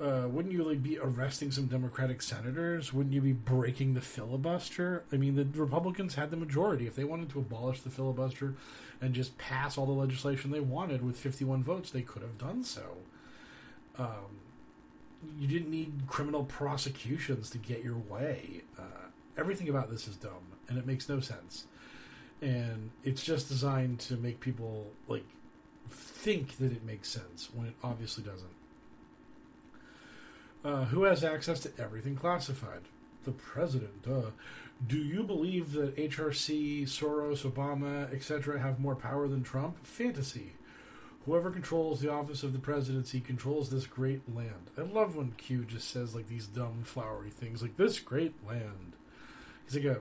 uh, 0.00 0.28
wouldn't 0.28 0.54
you 0.54 0.62
like 0.62 0.82
be 0.82 0.98
arresting 0.98 1.50
some 1.50 1.66
Democratic 1.66 2.22
senators? 2.22 2.92
Wouldn't 2.92 3.14
you 3.14 3.20
be 3.20 3.32
breaking 3.32 3.94
the 3.94 4.00
filibuster? 4.00 5.04
I 5.12 5.16
mean, 5.16 5.34
the 5.34 5.44
Republicans 5.60 6.14
had 6.14 6.30
the 6.30 6.36
majority. 6.36 6.86
If 6.86 6.94
they 6.94 7.04
wanted 7.04 7.30
to 7.30 7.40
abolish 7.40 7.80
the 7.80 7.90
filibuster 7.90 8.54
and 9.00 9.12
just 9.12 9.36
pass 9.38 9.76
all 9.76 9.86
the 9.86 9.92
legislation 9.92 10.52
they 10.52 10.60
wanted 10.60 11.04
with 11.04 11.16
51 11.16 11.64
votes, 11.64 11.90
they 11.90 12.02
could 12.02 12.22
have 12.22 12.38
done 12.38 12.62
so. 12.62 12.98
Um, 13.98 14.38
you 15.36 15.48
didn't 15.48 15.70
need 15.70 16.04
criminal 16.06 16.44
prosecutions 16.44 17.50
to 17.50 17.58
get 17.58 17.82
your 17.82 17.96
way. 17.96 18.62
Uh, 18.78 19.08
everything 19.36 19.68
about 19.68 19.90
this 19.90 20.06
is 20.06 20.14
dumb, 20.14 20.52
and 20.68 20.78
it 20.78 20.86
makes 20.86 21.08
no 21.08 21.18
sense. 21.18 21.66
And 22.40 22.90
it's 23.02 23.24
just 23.24 23.48
designed 23.48 23.98
to 24.00 24.16
make 24.16 24.38
people 24.38 24.92
like 25.08 25.24
think 25.90 26.58
that 26.58 26.70
it 26.70 26.84
makes 26.84 27.08
sense 27.08 27.48
when 27.52 27.66
it 27.66 27.74
obviously 27.82 28.22
doesn't. 28.22 28.57
Uh, 30.68 30.84
who 30.84 31.04
has 31.04 31.24
access 31.24 31.60
to 31.60 31.70
everything 31.78 32.14
classified? 32.14 32.82
The 33.24 33.32
president. 33.32 34.02
Duh. 34.02 34.32
Do 34.86 34.98
you 34.98 35.22
believe 35.22 35.72
that 35.72 35.96
HRC, 35.96 36.82
Soros, 36.82 37.50
Obama, 37.50 38.12
etc. 38.12 38.60
have 38.60 38.78
more 38.78 38.94
power 38.94 39.28
than 39.28 39.42
Trump? 39.42 39.82
Fantasy. 39.86 40.52
Whoever 41.24 41.50
controls 41.50 42.02
the 42.02 42.12
office 42.12 42.42
of 42.42 42.52
the 42.52 42.58
presidency 42.58 43.18
controls 43.18 43.70
this 43.70 43.86
great 43.86 44.34
land. 44.34 44.70
I 44.76 44.82
love 44.82 45.16
when 45.16 45.32
Q 45.32 45.64
just 45.64 45.90
says 45.90 46.14
like 46.14 46.28
these 46.28 46.46
dumb 46.46 46.82
flowery 46.82 47.30
things 47.30 47.62
like 47.62 47.78
this 47.78 47.98
great 47.98 48.34
land. 48.46 48.92
He's 49.64 49.82
like 49.82 49.96
a 49.96 50.00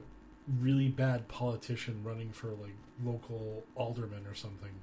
really 0.60 0.90
bad 0.90 1.30
politician 1.30 2.02
running 2.04 2.32
for 2.34 2.50
like 2.50 2.76
local 3.02 3.64
alderman 3.76 4.28
or 4.28 4.36
something. 4.36 4.82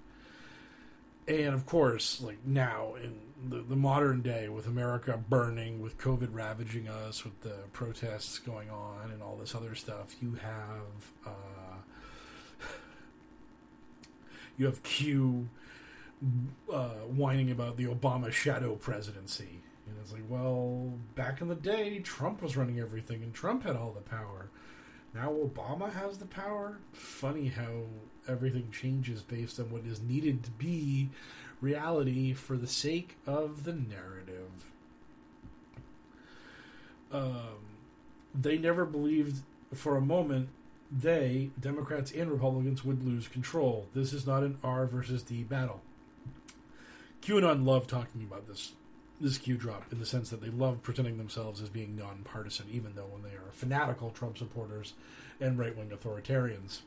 And 1.26 1.54
of 1.54 1.64
course, 1.66 2.20
like 2.20 2.44
now 2.44 2.94
in 3.02 3.20
the, 3.48 3.62
the 3.62 3.76
modern 3.76 4.20
day, 4.22 4.48
with 4.48 4.66
America 4.66 5.18
burning, 5.28 5.80
with 5.80 5.98
COVID 5.98 6.28
ravaging 6.32 6.88
us, 6.88 7.24
with 7.24 7.40
the 7.42 7.56
protests 7.72 8.38
going 8.38 8.70
on, 8.70 9.10
and 9.10 9.22
all 9.22 9.36
this 9.36 9.54
other 9.54 9.74
stuff, 9.74 10.16
you 10.20 10.34
have 10.34 11.12
uh, 11.26 11.76
you 14.56 14.66
have 14.66 14.82
Q 14.82 15.48
uh, 16.72 16.88
whining 17.08 17.50
about 17.50 17.76
the 17.76 17.86
Obama 17.86 18.32
shadow 18.32 18.74
presidency. 18.74 19.60
And 19.86 19.96
it's 20.00 20.12
like, 20.12 20.24
well, 20.28 20.94
back 21.14 21.40
in 21.40 21.48
the 21.48 21.54
day, 21.54 21.98
Trump 21.98 22.42
was 22.42 22.56
running 22.56 22.80
everything, 22.80 23.22
and 23.22 23.34
Trump 23.34 23.64
had 23.64 23.76
all 23.76 23.92
the 23.92 24.00
power. 24.00 24.48
Now 25.14 25.30
Obama 25.30 25.92
has 25.92 26.18
the 26.18 26.26
power. 26.26 26.78
Funny 26.92 27.48
how 27.48 27.84
everything 28.26 28.70
changes 28.72 29.22
based 29.22 29.60
on 29.60 29.70
what 29.70 29.84
is 29.84 30.00
needed 30.00 30.42
to 30.44 30.50
be 30.50 31.10
reality 31.60 32.32
for 32.32 32.56
the 32.56 32.66
sake 32.66 33.16
of 33.26 33.64
the 33.64 33.72
narrative. 33.72 34.72
Um, 37.12 37.78
they 38.34 38.58
never 38.58 38.84
believed 38.84 39.42
for 39.72 39.96
a 39.96 40.00
moment 40.00 40.48
they, 40.90 41.50
Democrats 41.58 42.12
and 42.12 42.30
Republicans, 42.30 42.84
would 42.84 43.04
lose 43.04 43.28
control. 43.28 43.86
This 43.94 44.12
is 44.12 44.26
not 44.26 44.42
an 44.42 44.58
R 44.62 44.86
versus 44.86 45.22
D 45.22 45.42
battle. 45.42 45.80
QAnon 47.22 47.64
love 47.64 47.86
talking 47.86 48.22
about 48.22 48.46
this 48.46 48.72
this 49.20 49.38
Q 49.38 49.56
drop 49.56 49.92
in 49.92 49.98
the 49.98 50.06
sense 50.06 50.30
that 50.30 50.40
they 50.40 50.50
love 50.50 50.82
pretending 50.82 51.18
themselves 51.18 51.62
as 51.62 51.68
being 51.68 51.96
nonpartisan, 51.96 52.66
even 52.70 52.94
though 52.94 53.06
when 53.06 53.22
they 53.22 53.36
are 53.36 53.52
fanatical 53.52 54.10
Trump 54.10 54.38
supporters 54.38 54.94
and 55.40 55.58
right 55.58 55.76
wing 55.76 55.90
authoritarians. 55.90 56.80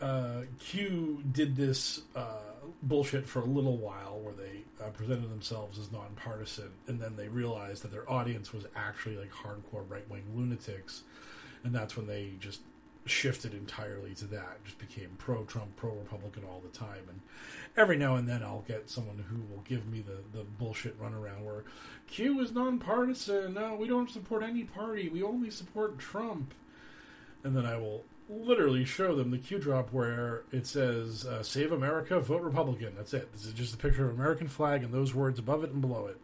Uh, 0.00 0.42
Q 0.58 1.22
did 1.30 1.54
this 1.54 2.00
uh, 2.16 2.40
bullshit 2.82 3.28
for 3.28 3.40
a 3.40 3.44
little 3.44 3.76
while 3.76 4.18
where 4.20 4.34
they 4.34 4.64
uh, 4.84 4.90
presented 4.90 5.30
themselves 5.30 5.78
as 5.78 5.92
nonpartisan, 5.92 6.70
and 6.88 7.00
then 7.00 7.14
they 7.14 7.28
realized 7.28 7.84
that 7.84 7.92
their 7.92 8.10
audience 8.10 8.52
was 8.52 8.66
actually 8.74 9.16
like 9.16 9.30
hardcore 9.30 9.88
right 9.88 10.08
wing 10.10 10.24
lunatics, 10.34 11.02
and 11.62 11.72
that's 11.72 11.96
when 11.96 12.08
they 12.08 12.32
just 12.40 12.62
shifted 13.04 13.54
entirely 13.54 14.14
to 14.14 14.24
that. 14.26 14.64
Just 14.64 14.78
became 14.78 15.10
pro 15.18 15.44
Trump, 15.44 15.74
pro 15.76 15.90
Republican 15.90 16.44
all 16.44 16.60
the 16.60 16.76
time. 16.76 17.02
And 17.08 17.20
every 17.76 17.96
now 17.96 18.16
and 18.16 18.28
then 18.28 18.42
I'll 18.42 18.64
get 18.68 18.90
someone 18.90 19.24
who 19.28 19.40
will 19.52 19.62
give 19.62 19.86
me 19.86 20.02
the, 20.02 20.38
the 20.38 20.44
bullshit 20.44 21.00
runaround 21.00 21.44
where 21.44 21.64
Q 22.06 22.40
is 22.40 22.52
nonpartisan. 22.52 23.54
No, 23.54 23.74
we 23.74 23.88
don't 23.88 24.10
support 24.10 24.42
any 24.42 24.64
party. 24.64 25.08
We 25.08 25.22
only 25.22 25.50
support 25.50 25.98
Trump. 25.98 26.54
And 27.44 27.56
then 27.56 27.66
I 27.66 27.76
will 27.76 28.04
literally 28.28 28.84
show 28.84 29.14
them 29.16 29.30
the 29.30 29.38
Q 29.38 29.58
drop 29.58 29.92
where 29.92 30.42
it 30.52 30.66
says 30.66 31.26
uh, 31.26 31.42
"Save 31.42 31.72
America, 31.72 32.20
vote 32.20 32.42
Republican." 32.42 32.94
That's 32.96 33.14
it. 33.14 33.32
This 33.32 33.44
is 33.44 33.52
just 33.52 33.74
a 33.74 33.78
picture 33.78 34.08
of 34.08 34.14
American 34.14 34.48
flag 34.48 34.84
and 34.84 34.92
those 34.92 35.12
words 35.14 35.38
above 35.38 35.64
it 35.64 35.70
and 35.70 35.80
below 35.80 36.06
it. 36.06 36.18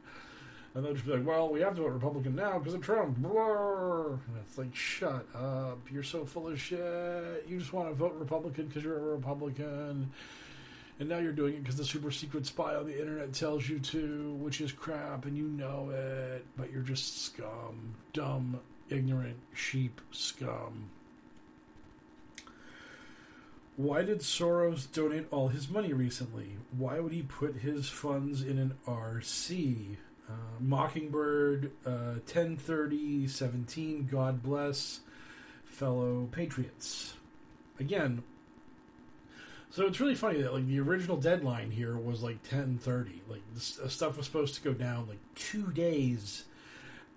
And 0.79 0.87
they'll 0.87 0.95
just 0.95 1.07
be 1.07 1.13
like, 1.13 1.27
well, 1.27 1.49
we 1.49 1.61
have 1.63 1.75
to 1.75 1.83
vote 1.83 1.91
Republican 1.91 2.37
now 2.37 2.57
because 2.57 2.73
of 2.73 2.83
Trump. 2.83 3.17
And 3.17 4.21
it's 4.41 4.57
like, 4.57 4.73
shut 4.77 5.27
up. 5.35 5.81
You're 5.91 6.05
so 6.05 6.25
full 6.25 6.47
of 6.47 6.61
shit. 6.61 7.45
You 7.49 7.59
just 7.59 7.73
want 7.73 7.89
to 7.89 7.95
vote 7.97 8.15
Republican 8.15 8.69
because 8.69 8.85
you're 8.85 8.97
a 8.97 9.17
Republican. 9.17 10.13
And 11.01 11.09
now 11.09 11.19
you're 11.19 11.33
doing 11.33 11.55
it 11.55 11.65
because 11.65 11.75
the 11.75 11.85
super 11.85 12.13
secret 12.13 12.47
spy 12.47 12.77
on 12.77 12.87
the 12.87 12.97
internet 12.97 13.33
tells 13.33 13.69
you 13.69 13.81
to, 13.81 14.35
which 14.35 14.61
is 14.61 14.71
crap, 14.71 15.25
and 15.25 15.37
you 15.37 15.49
know 15.49 15.91
it. 15.91 16.47
But 16.57 16.71
you're 16.71 16.83
just 16.83 17.25
scum. 17.25 17.97
Dumb, 18.13 18.61
ignorant, 18.89 19.39
sheep 19.53 20.01
scum. 20.13 20.91
Why 23.75 24.05
did 24.05 24.21
Soros 24.21 24.87
donate 24.93 25.27
all 25.33 25.49
his 25.49 25.69
money 25.69 25.93
recently? 25.93 26.59
Why 26.71 27.01
would 27.01 27.13
he 27.13 27.23
put 27.23 27.57
his 27.57 27.89
funds 27.89 28.43
in 28.43 28.59
an 28.59 28.75
RC? 28.87 29.97
Uh, 30.29 30.33
Mockingbird, 30.61 31.73
uh, 31.87 32.21
1030, 32.27 33.29
17, 33.29 34.09
God 34.11 34.43
bless, 34.43 35.01
fellow 35.65 36.29
patriots. 36.31 37.15
Again, 37.81 38.23
so 39.71 39.87
it's 39.87 40.01
really 40.01 40.15
funny 40.15 40.43
that 40.43 40.53
like 40.53 40.67
the 40.67 40.81
original 40.81 41.17
deadline 41.17 41.71
here 41.71 41.97
was 41.97 42.23
like 42.23 42.39
1030. 42.43 43.23
Like 43.29 43.43
this 43.55 43.79
uh, 43.79 43.89
stuff 43.89 44.17
was 44.17 44.27
supposed 44.27 44.55
to 44.57 44.63
go 44.63 44.73
down 44.73 45.07
like 45.09 45.21
two 45.35 45.71
days 45.73 46.45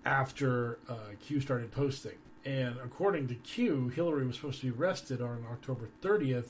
after 0.04 0.78
uh, 0.88 1.14
Q 1.20 1.40
started 1.40 1.72
posting. 1.72 2.18
And 2.44 2.76
according 2.84 3.28
to 3.28 3.34
Q, 3.34 3.88
Hillary 3.88 4.26
was 4.26 4.36
supposed 4.36 4.60
to 4.60 4.72
be 4.72 4.78
arrested 4.78 5.22
on 5.22 5.46
October 5.50 5.88
30th, 6.02 6.48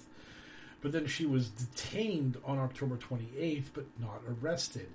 but 0.80 0.90
then 0.92 1.06
she 1.06 1.26
was 1.26 1.50
detained 1.50 2.38
on 2.44 2.58
October 2.58 2.96
28th, 2.96 3.66
but 3.74 3.84
not 4.00 4.22
arrested. 4.26 4.88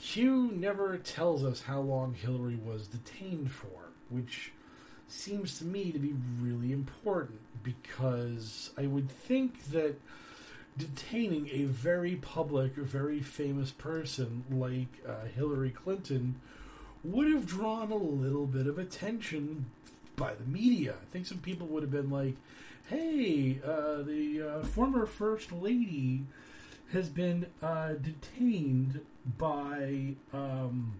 Q 0.00 0.52
never 0.54 0.96
tells 0.96 1.44
us 1.44 1.62
how 1.62 1.80
long 1.80 2.14
Hillary 2.14 2.56
was 2.56 2.86
detained 2.86 3.50
for, 3.50 3.90
which 4.10 4.52
seems 5.08 5.58
to 5.58 5.64
me 5.64 5.90
to 5.90 5.98
be 5.98 6.14
really 6.40 6.72
important 6.72 7.40
because 7.62 8.70
I 8.78 8.86
would 8.86 9.10
think 9.10 9.70
that 9.70 9.96
detaining 10.76 11.48
a 11.50 11.64
very 11.64 12.16
public, 12.16 12.74
very 12.76 13.20
famous 13.20 13.72
person 13.72 14.44
like 14.50 14.88
uh, 15.06 15.26
Hillary 15.34 15.70
Clinton 15.70 16.36
would 17.02 17.30
have 17.32 17.46
drawn 17.46 17.90
a 17.90 17.96
little 17.96 18.46
bit 18.46 18.66
of 18.66 18.78
attention 18.78 19.66
by 20.16 20.34
the 20.34 20.44
media. 20.44 20.94
I 21.00 21.04
think 21.12 21.26
some 21.26 21.38
people 21.38 21.66
would 21.68 21.82
have 21.82 21.92
been 21.92 22.10
like, 22.10 22.36
hey, 22.88 23.60
uh, 23.64 24.02
the 24.02 24.42
uh, 24.42 24.64
former 24.64 25.06
First 25.06 25.52
Lady 25.52 26.24
has 26.92 27.08
been 27.08 27.46
uh, 27.62 27.92
detained 27.94 29.00
by 29.36 30.14
um, 30.32 30.94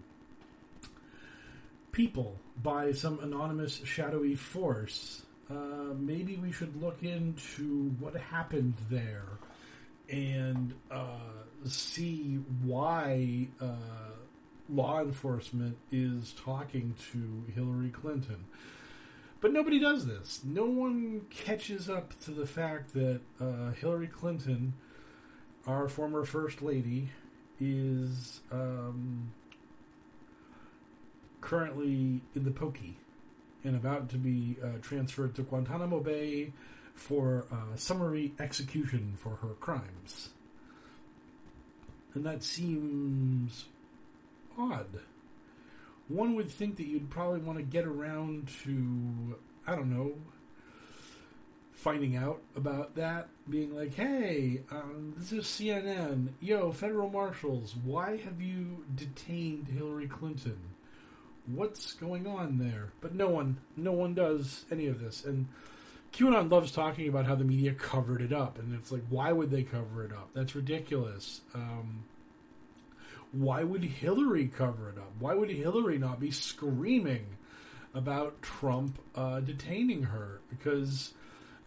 people, 1.91 2.39
by 2.61 2.91
some 2.91 3.19
anonymous 3.21 3.81
shadowy 3.83 4.35
force. 4.35 5.23
Uh, 5.49 5.93
maybe 5.97 6.35
we 6.35 6.51
should 6.51 6.79
look 6.81 7.01
into 7.01 7.89
what 7.99 8.15
happened 8.15 8.75
there 8.89 9.25
and 10.09 10.73
uh, 10.91 11.17
see 11.65 12.39
why 12.63 13.47
uh, 13.59 13.75
law 14.69 15.01
enforcement 15.01 15.77
is 15.91 16.33
talking 16.43 16.93
to 17.11 17.51
Hillary 17.53 17.89
Clinton. 17.89 18.45
But 19.41 19.53
nobody 19.53 19.79
does 19.79 20.05
this. 20.05 20.41
No 20.43 20.65
one 20.65 21.21
catches 21.29 21.89
up 21.89 22.19
to 22.25 22.31
the 22.31 22.45
fact 22.45 22.93
that 22.93 23.21
uh, 23.39 23.71
Hillary 23.71 24.07
Clinton, 24.07 24.73
our 25.67 25.87
former 25.87 26.23
First 26.25 26.61
Lady, 26.61 27.09
is 27.59 28.39
um, 28.51 29.31
currently 31.41 32.21
in 32.35 32.43
the 32.43 32.51
pokey 32.51 32.97
and 33.63 33.75
about 33.75 34.09
to 34.09 34.17
be 34.17 34.57
uh, 34.63 34.77
transferred 34.81 35.35
to 35.35 35.41
Guantanamo 35.41 35.99
Bay 35.99 36.53
for 36.93 37.45
uh, 37.51 37.75
summary 37.75 38.33
execution 38.39 39.15
for 39.17 39.35
her 39.41 39.53
crimes. 39.59 40.29
And 42.13 42.25
that 42.25 42.43
seems 42.43 43.65
odd. 44.57 44.99
One 46.07 46.35
would 46.35 46.49
think 46.49 46.77
that 46.77 46.87
you'd 46.87 47.09
probably 47.09 47.39
want 47.39 47.59
to 47.59 47.63
get 47.63 47.85
around 47.85 48.49
to, 48.63 49.37
I 49.67 49.75
don't 49.75 49.91
know, 49.91 50.13
finding 51.79 52.17
out 52.17 52.41
about 52.57 52.95
that, 52.95 53.29
being 53.49 53.73
like, 53.73 53.93
hey, 53.93 54.61
um, 54.69 55.13
this 55.17 55.31
is 55.31 55.45
CNN. 55.45 56.27
Yo, 56.41 56.73
federal 56.73 57.09
marshals, 57.09 57.73
why 57.85 58.17
have 58.17 58.41
you 58.41 58.83
detained 58.95 59.69
Hillary 59.69 60.07
Clinton? 60.07 60.59
What's 61.47 61.93
going 61.93 62.27
on 62.27 62.57
there? 62.57 62.91
But 62.99 63.15
no 63.15 63.29
one, 63.29 63.57
no 63.77 63.93
one 63.93 64.13
does 64.13 64.65
any 64.69 64.87
of 64.87 64.99
this. 64.99 65.23
And 65.23 65.47
QAnon 66.11 66.51
loves 66.51 66.73
talking 66.73 67.07
about 67.07 67.25
how 67.25 67.35
the 67.35 67.45
media 67.45 67.73
covered 67.73 68.21
it 68.21 68.33
up. 68.33 68.59
And 68.59 68.75
it's 68.75 68.91
like, 68.91 69.03
why 69.09 69.31
would 69.31 69.49
they 69.49 69.63
cover 69.63 70.03
it 70.03 70.11
up? 70.11 70.31
That's 70.33 70.55
ridiculous. 70.55 71.39
Um, 71.55 72.03
why 73.31 73.63
would 73.63 73.85
Hillary 73.85 74.47
cover 74.47 74.89
it 74.89 74.97
up? 74.97 75.13
Why 75.17 75.33
would 75.33 75.49
Hillary 75.49 75.97
not 75.97 76.19
be 76.19 76.29
screaming 76.29 77.37
about 77.93 78.41
Trump 78.41 78.99
uh, 79.15 79.39
detaining 79.39 80.03
her? 80.03 80.41
Because 80.49 81.13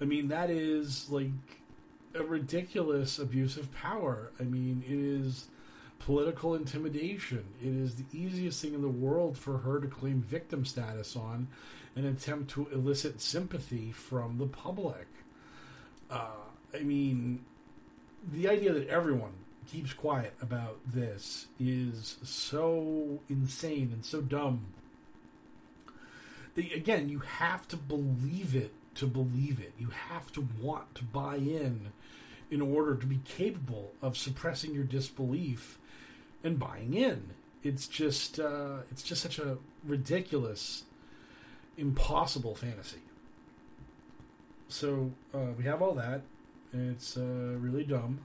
I 0.02 0.04
mean, 0.04 0.28
that 0.28 0.50
is 0.50 1.08
like 1.10 1.30
a 2.14 2.24
ridiculous 2.24 3.20
abuse 3.20 3.56
of 3.56 3.72
power. 3.72 4.32
I 4.40 4.42
mean, 4.42 4.82
it 4.84 4.98
is 4.98 5.46
political 6.00 6.56
intimidation. 6.56 7.44
It 7.62 7.68
is 7.68 7.94
the 7.94 8.04
easiest 8.12 8.60
thing 8.60 8.74
in 8.74 8.82
the 8.82 8.88
world 8.88 9.38
for 9.38 9.58
her 9.58 9.78
to 9.78 9.86
claim 9.86 10.20
victim 10.20 10.64
status 10.64 11.14
on 11.14 11.46
and 11.94 12.04
attempt 12.04 12.50
to 12.50 12.66
elicit 12.72 13.20
sympathy 13.20 13.92
from 13.92 14.38
the 14.38 14.46
public. 14.46 15.06
Uh, 16.10 16.30
I 16.74 16.80
mean, 16.80 17.44
the 18.32 18.48
idea 18.48 18.72
that 18.72 18.88
everyone 18.88 19.34
keeps 19.70 19.92
quiet 19.92 20.34
about 20.42 20.78
this 20.84 21.46
is 21.60 22.16
so 22.24 23.20
insane 23.28 23.90
and 23.92 24.04
so 24.04 24.20
dumb. 24.20 24.66
The, 26.56 26.72
again, 26.72 27.08
you 27.08 27.20
have 27.20 27.68
to 27.68 27.76
believe 27.76 28.56
it 28.56 28.72
to 28.94 29.06
believe 29.06 29.60
it. 29.60 29.72
You 29.78 29.88
have 30.10 30.32
to 30.32 30.46
want 30.60 30.94
to 30.96 31.04
buy 31.04 31.36
in 31.36 31.92
in 32.50 32.60
order 32.60 32.94
to 32.94 33.06
be 33.06 33.20
capable 33.24 33.92
of 34.02 34.16
suppressing 34.16 34.74
your 34.74 34.84
disbelief 34.84 35.78
and 36.44 36.58
buying 36.58 36.94
in. 36.94 37.30
It's 37.62 37.86
just 37.86 38.38
uh, 38.38 38.78
it's 38.90 39.02
just 39.02 39.22
such 39.22 39.38
a 39.38 39.58
ridiculous, 39.84 40.84
impossible 41.76 42.54
fantasy. 42.54 43.02
So 44.68 45.12
uh, 45.34 45.52
we 45.56 45.64
have 45.64 45.80
all 45.82 45.94
that. 45.94 46.22
It's 46.72 47.16
uh, 47.16 47.56
really 47.58 47.84
dumb. 47.84 48.20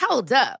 Hold 0.00 0.32
up. 0.32 0.60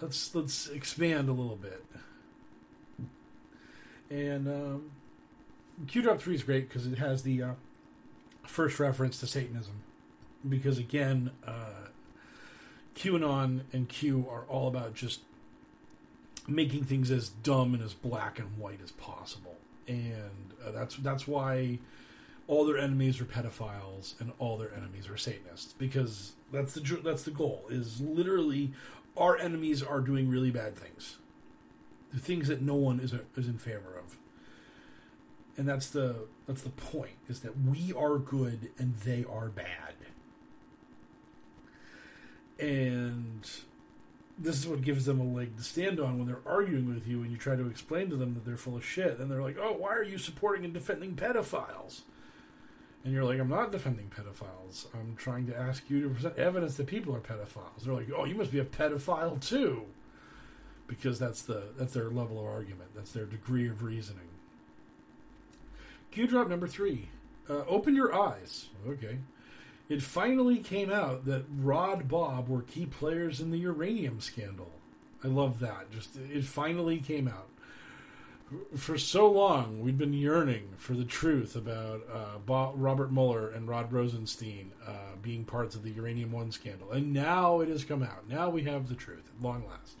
Let's 0.00 0.34
let's 0.34 0.68
expand 0.68 1.28
a 1.28 1.32
little 1.32 1.56
bit. 1.56 1.84
And 4.10 4.48
um, 4.48 4.90
Q 5.86 6.02
drop 6.02 6.20
three 6.20 6.34
is 6.34 6.42
great 6.42 6.68
because 6.68 6.86
it 6.86 6.98
has 6.98 7.22
the 7.22 7.42
uh, 7.42 7.52
first 8.46 8.78
reference 8.78 9.18
to 9.20 9.26
Satanism. 9.26 9.82
Because 10.46 10.78
again, 10.78 11.30
uh, 11.46 11.88
QAnon 12.94 13.62
and 13.72 13.88
Q 13.88 14.26
are 14.30 14.44
all 14.48 14.68
about 14.68 14.94
just 14.94 15.20
making 16.46 16.84
things 16.84 17.10
as 17.10 17.28
dumb 17.28 17.74
and 17.74 17.82
as 17.82 17.94
black 17.94 18.38
and 18.38 18.58
white 18.58 18.80
as 18.82 18.92
possible, 18.92 19.56
and 19.88 20.52
uh, 20.64 20.70
that's 20.70 20.96
that's 20.96 21.26
why 21.26 21.78
all 22.46 22.64
their 22.66 22.78
enemies 22.78 23.20
are 23.20 23.24
pedophiles 23.24 24.20
and 24.20 24.32
all 24.38 24.58
their 24.58 24.72
enemies 24.74 25.08
are 25.08 25.16
Satanists 25.16 25.72
because 25.72 26.32
that's 26.52 26.74
the 26.74 27.00
that's 27.02 27.22
the 27.22 27.30
goal 27.30 27.64
is 27.70 28.00
literally 28.00 28.72
our 29.16 29.36
enemies 29.38 29.82
are 29.82 30.00
doing 30.00 30.28
really 30.28 30.50
bad 30.50 30.76
things, 30.76 31.18
the 32.12 32.20
things 32.20 32.48
that 32.48 32.62
no 32.62 32.74
one 32.74 33.00
is 33.00 33.14
is 33.36 33.48
in 33.48 33.58
favor 33.58 33.96
of, 33.98 34.18
and 35.56 35.68
that's 35.68 35.88
the 35.90 36.26
that's 36.46 36.62
the 36.62 36.70
point 36.70 37.16
is 37.28 37.40
that 37.40 37.58
we 37.60 37.92
are 37.92 38.18
good 38.18 38.70
and 38.78 38.96
they 38.98 39.24
are 39.30 39.48
bad, 39.48 39.94
and 42.58 43.48
this 44.38 44.58
is 44.58 44.66
what 44.66 44.82
gives 44.82 45.04
them 45.04 45.20
a 45.20 45.24
leg 45.24 45.56
to 45.56 45.62
stand 45.62 46.00
on 46.00 46.18
when 46.18 46.26
they're 46.26 46.40
arguing 46.46 46.92
with 46.92 47.06
you 47.06 47.22
and 47.22 47.30
you 47.30 47.36
try 47.36 47.54
to 47.54 47.68
explain 47.68 48.10
to 48.10 48.16
them 48.16 48.34
that 48.34 48.44
they're 48.44 48.56
full 48.56 48.76
of 48.76 48.84
shit. 48.84 49.18
And 49.18 49.30
they're 49.30 49.42
like, 49.42 49.56
"Oh, 49.58 49.72
why 49.74 49.94
are 49.94 50.02
you 50.02 50.18
supporting 50.18 50.64
and 50.64 50.74
defending 50.74 51.14
pedophiles?" 51.14 52.02
And 53.04 53.12
you're 53.12 53.24
like, 53.24 53.38
I'm 53.38 53.50
not 53.50 53.70
defending 53.70 54.10
pedophiles. 54.10 54.86
I'm 54.94 55.14
trying 55.16 55.46
to 55.48 55.56
ask 55.56 55.90
you 55.90 56.02
to 56.02 56.08
present 56.08 56.38
evidence 56.38 56.76
that 56.76 56.86
people 56.86 57.14
are 57.14 57.20
pedophiles. 57.20 57.84
They're 57.84 57.92
like, 57.94 58.08
oh, 58.16 58.24
you 58.24 58.34
must 58.34 58.50
be 58.50 58.60
a 58.60 58.64
pedophile 58.64 59.38
too, 59.46 59.82
because 60.86 61.18
that's 61.18 61.42
the 61.42 61.64
that's 61.76 61.92
their 61.92 62.08
level 62.08 62.40
of 62.40 62.46
argument. 62.46 62.90
That's 62.94 63.12
their 63.12 63.26
degree 63.26 63.68
of 63.68 63.82
reasoning. 63.82 64.28
Q 66.10 66.26
drop 66.26 66.48
number 66.48 66.66
three. 66.66 67.10
Uh, 67.48 67.64
open 67.68 67.94
your 67.94 68.14
eyes. 68.14 68.68
Okay. 68.88 69.18
It 69.88 70.00
finally 70.00 70.58
came 70.58 70.90
out 70.90 71.26
that 71.26 71.44
Rod 71.54 72.08
Bob 72.08 72.48
were 72.48 72.62
key 72.62 72.86
players 72.86 73.38
in 73.38 73.50
the 73.50 73.58
uranium 73.58 74.20
scandal. 74.20 74.70
I 75.22 75.28
love 75.28 75.58
that. 75.60 75.90
Just 75.90 76.16
it 76.16 76.44
finally 76.44 76.98
came 76.98 77.28
out 77.28 77.48
for 78.76 78.98
so 78.98 79.30
long 79.30 79.80
we've 79.80 79.98
been 79.98 80.12
yearning 80.12 80.68
for 80.76 80.94
the 80.94 81.04
truth 81.04 81.56
about 81.56 82.02
uh, 82.12 82.72
Robert 82.74 83.10
Mueller 83.10 83.48
and 83.48 83.68
Rod 83.68 83.92
Rosenstein 83.92 84.72
uh, 84.86 85.16
being 85.22 85.44
parts 85.44 85.74
of 85.74 85.82
the 85.82 85.90
Uranium 85.90 86.32
One 86.32 86.52
scandal, 86.52 86.92
and 86.92 87.12
now 87.12 87.60
it 87.60 87.68
has 87.68 87.84
come 87.84 88.02
out. 88.02 88.28
Now 88.28 88.50
we 88.50 88.64
have 88.64 88.88
the 88.88 88.94
truth 88.94 89.30
at 89.34 89.42
long 89.42 89.64
last. 89.66 89.96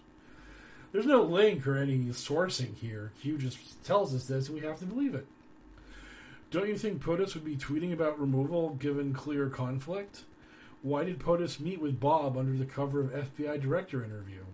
There's 0.92 1.06
no 1.06 1.22
link 1.22 1.66
or 1.66 1.76
any 1.76 1.98
sourcing 2.10 2.76
here. 2.76 3.12
Q 3.20 3.38
just 3.38 3.82
tells 3.82 4.14
us 4.14 4.26
this, 4.26 4.48
and 4.48 4.60
we 4.60 4.66
have 4.66 4.78
to 4.78 4.86
believe 4.86 5.14
it. 5.14 5.26
Don't 6.50 6.68
you 6.68 6.78
think 6.78 7.02
POTUS 7.02 7.34
would 7.34 7.44
be 7.44 7.56
tweeting 7.56 7.92
about 7.92 8.20
removal 8.20 8.70
given 8.70 9.12
clear 9.12 9.48
conflict? 9.48 10.22
Why 10.82 11.02
did 11.02 11.18
POTUS 11.18 11.58
meet 11.58 11.80
with 11.80 11.98
Bob 11.98 12.36
under 12.36 12.56
the 12.56 12.64
cover 12.64 13.00
of 13.00 13.10
FBI 13.10 13.60
director 13.60 14.04
interview? 14.04 14.44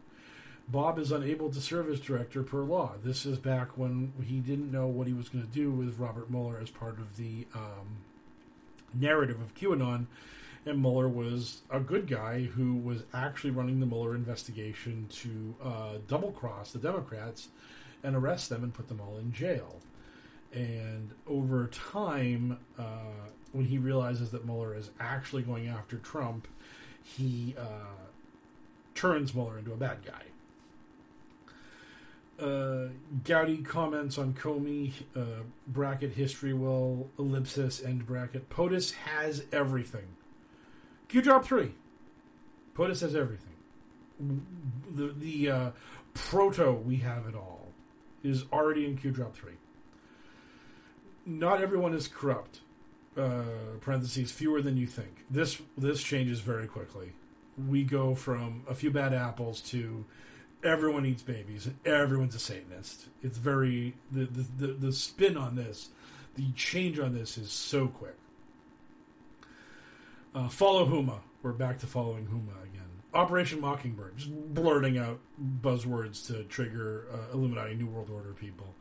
Bob 0.70 1.00
is 1.00 1.11
unable 1.11 1.50
to 1.50 1.61
serve 1.61 1.88
as 1.88 1.98
director 1.98 2.44
per 2.44 2.62
law. 2.62 2.92
This 3.02 3.26
is 3.26 3.38
back 3.38 3.76
when 3.76 4.12
he 4.24 4.38
didn't 4.38 4.70
know 4.70 4.87
what 4.87 5.09
he 5.09 5.12
was 5.12 5.28
going 5.28 5.44
to 5.44 5.50
do 5.50 5.72
with 5.72 5.98
Robert 5.98 6.30
Mueller 6.30 6.61
as 6.62 6.70
part 6.70 6.98
of 6.98 7.16
the 7.16 7.46
um, 7.54 7.98
narrative 8.94 9.40
of 9.40 9.54
QAnon. 9.54 10.06
And 10.64 10.80
Mueller 10.80 11.09
was 11.09 11.62
a 11.70 11.80
good 11.80 12.06
guy 12.06 12.42
who 12.42 12.76
was 12.76 13.02
actually 13.12 13.50
running 13.50 13.80
the 13.80 13.87
Mueller 13.87 14.14
investigation 14.14 15.09
to 15.11 15.54
uh, 15.62 15.92
double 16.06 16.30
cross 16.30 16.70
the 16.70 16.78
Democrats 16.78 17.48
and 18.04 18.14
arrest 18.14 18.48
them 18.48 18.62
and 18.62 18.72
put 18.72 18.87
them 18.87 19.00
all 19.00 19.16
in 19.16 19.33
jail. 19.33 19.80
And 20.52 21.11
over 21.26 21.66
time, 21.66 22.59
uh, 22.78 23.28
when 23.50 23.64
he 23.64 23.78
realizes 23.78 24.30
that 24.30 24.44
Mueller 24.44 24.76
is 24.76 24.90
actually 25.00 25.42
going 25.42 25.66
after 25.66 25.96
Trump, 25.96 26.46
he 27.02 27.56
uh, 27.59 28.06
turns 28.94 29.35
Mueller 29.35 29.59
into 29.59 29.72
a 29.72 29.76
bad 29.76 30.04
guy 30.04 30.29
uh, 32.40 32.88
Gowdy 33.24 33.59
comments 33.59 34.18
on 34.18 34.33
Comey, 34.35 34.92
uh, 35.14 35.42
bracket 35.66 36.12
history 36.12 36.53
will, 36.53 37.11
ellipsis, 37.18 37.83
end 37.83 38.07
bracket. 38.07 38.48
POTUS 38.48 38.92
has 38.92 39.44
everything. 39.53 40.16
Q 41.09 41.22
drop 41.22 41.44
three. 41.44 41.74
POTUS 42.74 43.00
has 43.00 43.14
everything. 43.14 43.46
The, 44.94 45.14
the 45.16 45.50
uh, 45.50 45.70
proto 46.14 46.72
we 46.72 46.96
have 46.98 47.26
it 47.26 47.35
all 47.35 47.72
is 48.22 48.44
already 48.53 48.87
in 48.87 48.96
Q 48.96 49.11
drop 49.11 49.35
three. 49.35 49.55
Not 51.26 51.61
everyone 51.61 51.94
is 51.94 52.09
corrupt. 52.09 52.61
Uh, 53.16 53.42
parentheses, 53.81 54.31
fewer 54.31 54.62
than 54.62 54.76
you 54.76 54.87
think. 54.87 55.24
This 55.29 55.61
this 55.76 56.00
changes 56.03 56.40
very 56.40 56.68
quickly. 56.68 57.12
We 57.68 57.83
go 57.83 58.14
from 58.14 58.62
a 58.68 58.74
few 58.74 58.90
bad 58.90 59.12
apples 59.12 59.61
to 59.62 60.05
everyone 60.62 61.07
eats 61.07 61.23
babies 61.23 61.66
and 61.66 61.77
everyone's 61.85 62.35
a 62.35 62.38
Satanist. 62.38 63.07
It's 63.23 63.38
very 63.38 63.94
the, 64.11 64.25
the 64.25 64.66
the, 64.66 64.73
the 64.75 64.92
spin 64.92 65.37
on 65.37 65.57
this, 65.57 65.90
the 66.35 66.53
change 66.53 66.99
on 66.99 67.14
this 67.14 67.38
is 67.38 67.51
so 67.51 67.88
quick. 67.88 68.16
Uh, 70.35 70.49
follow 70.49 70.87
Huma. 70.87 71.20
We're 71.42 71.53
back 71.53 71.79
to 71.81 71.87
following 71.87 72.27
Huma 72.27 72.62
again. 72.62 72.83
Operation 73.12 73.61
Mockingbird, 73.61 74.18
just 74.18 74.55
blurting 74.55 74.96
out 74.96 75.18
buzzwords 75.61 76.25
to 76.29 76.44
trigger 76.44 77.07
uh, 77.12 77.35
Illuminati 77.35 77.75
New 77.75 77.87
World 77.87 78.11
Order 78.11 78.33
people. 78.33 78.75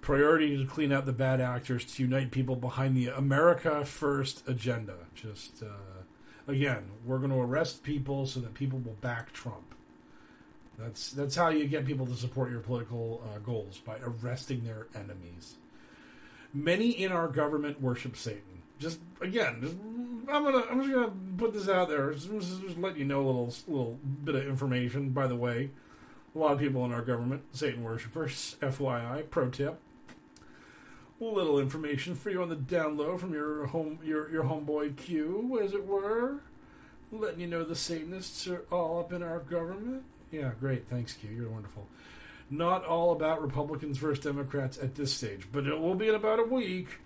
Priority 0.00 0.56
to 0.56 0.64
clean 0.64 0.90
out 0.90 1.06
the 1.06 1.12
bad 1.12 1.40
actors 1.40 1.84
to 1.84 2.02
unite 2.02 2.32
people 2.32 2.56
behind 2.56 2.96
the 2.96 3.06
America 3.06 3.84
First 3.84 4.48
agenda. 4.48 4.96
Just 5.14 5.62
uh, 5.62 6.02
again, 6.48 6.90
we're 7.04 7.18
going 7.18 7.30
to 7.30 7.40
arrest 7.40 7.84
people 7.84 8.26
so 8.26 8.40
that 8.40 8.54
people 8.54 8.80
will 8.80 8.94
back 8.94 9.32
Trump. 9.32 9.76
That's 10.78 11.10
that's 11.10 11.36
how 11.36 11.48
you 11.48 11.66
get 11.66 11.86
people 11.86 12.06
to 12.06 12.14
support 12.14 12.50
your 12.50 12.60
political 12.60 13.22
uh, 13.24 13.38
goals 13.38 13.78
by 13.78 13.96
arresting 14.02 14.64
their 14.64 14.86
enemies. 14.94 15.56
Many 16.54 16.90
in 16.90 17.12
our 17.12 17.28
government 17.28 17.80
worship 17.80 18.16
Satan. 18.16 18.62
Just 18.78 18.98
again, 19.20 19.58
just, 19.62 19.76
I'm 20.28 20.44
gonna 20.44 20.64
I'm 20.70 20.80
just 20.80 20.92
gonna 20.92 21.12
put 21.36 21.52
this 21.52 21.68
out 21.68 21.88
there. 21.88 22.12
Just, 22.12 22.30
just, 22.30 22.78
let 22.78 22.96
you 22.96 23.04
know 23.04 23.22
a 23.22 23.26
little 23.26 23.54
little 23.68 23.98
bit 24.24 24.34
of 24.34 24.46
information. 24.46 25.10
By 25.10 25.26
the 25.26 25.36
way, 25.36 25.70
a 26.34 26.38
lot 26.38 26.52
of 26.52 26.58
people 26.58 26.84
in 26.84 26.92
our 26.92 27.02
government 27.02 27.42
Satan 27.52 27.84
worshippers. 27.84 28.56
FYI, 28.60 29.28
pro 29.30 29.48
tip. 29.50 29.78
Little 31.20 31.60
information 31.60 32.16
for 32.16 32.30
you 32.30 32.42
on 32.42 32.48
the 32.48 32.56
down 32.56 32.96
low 32.96 33.16
from 33.16 33.32
your 33.32 33.66
home 33.66 34.00
your 34.02 34.28
your 34.30 34.42
homeboy 34.42 34.96
Q, 34.96 35.60
as 35.62 35.72
it 35.72 35.86
were. 35.86 36.40
Letting 37.12 37.40
you 37.40 37.46
know 37.46 37.62
the 37.62 37.76
Satanists 37.76 38.48
are 38.48 38.64
all 38.72 38.98
up 38.98 39.12
in 39.12 39.22
our 39.22 39.38
government. 39.38 40.02
Yeah, 40.32 40.52
great. 40.58 40.88
Thanks, 40.88 41.12
Q. 41.12 41.30
You're 41.30 41.50
wonderful. 41.50 41.86
Not 42.50 42.84
all 42.84 43.12
about 43.12 43.42
Republicans 43.42 43.98
versus 43.98 44.24
Democrats 44.24 44.78
at 44.78 44.94
this 44.94 45.12
stage, 45.12 45.46
but 45.52 45.66
it 45.66 45.78
will 45.78 45.94
be 45.94 46.08
in 46.08 46.14
about 46.14 46.40
a 46.40 46.44
week. 46.44 47.00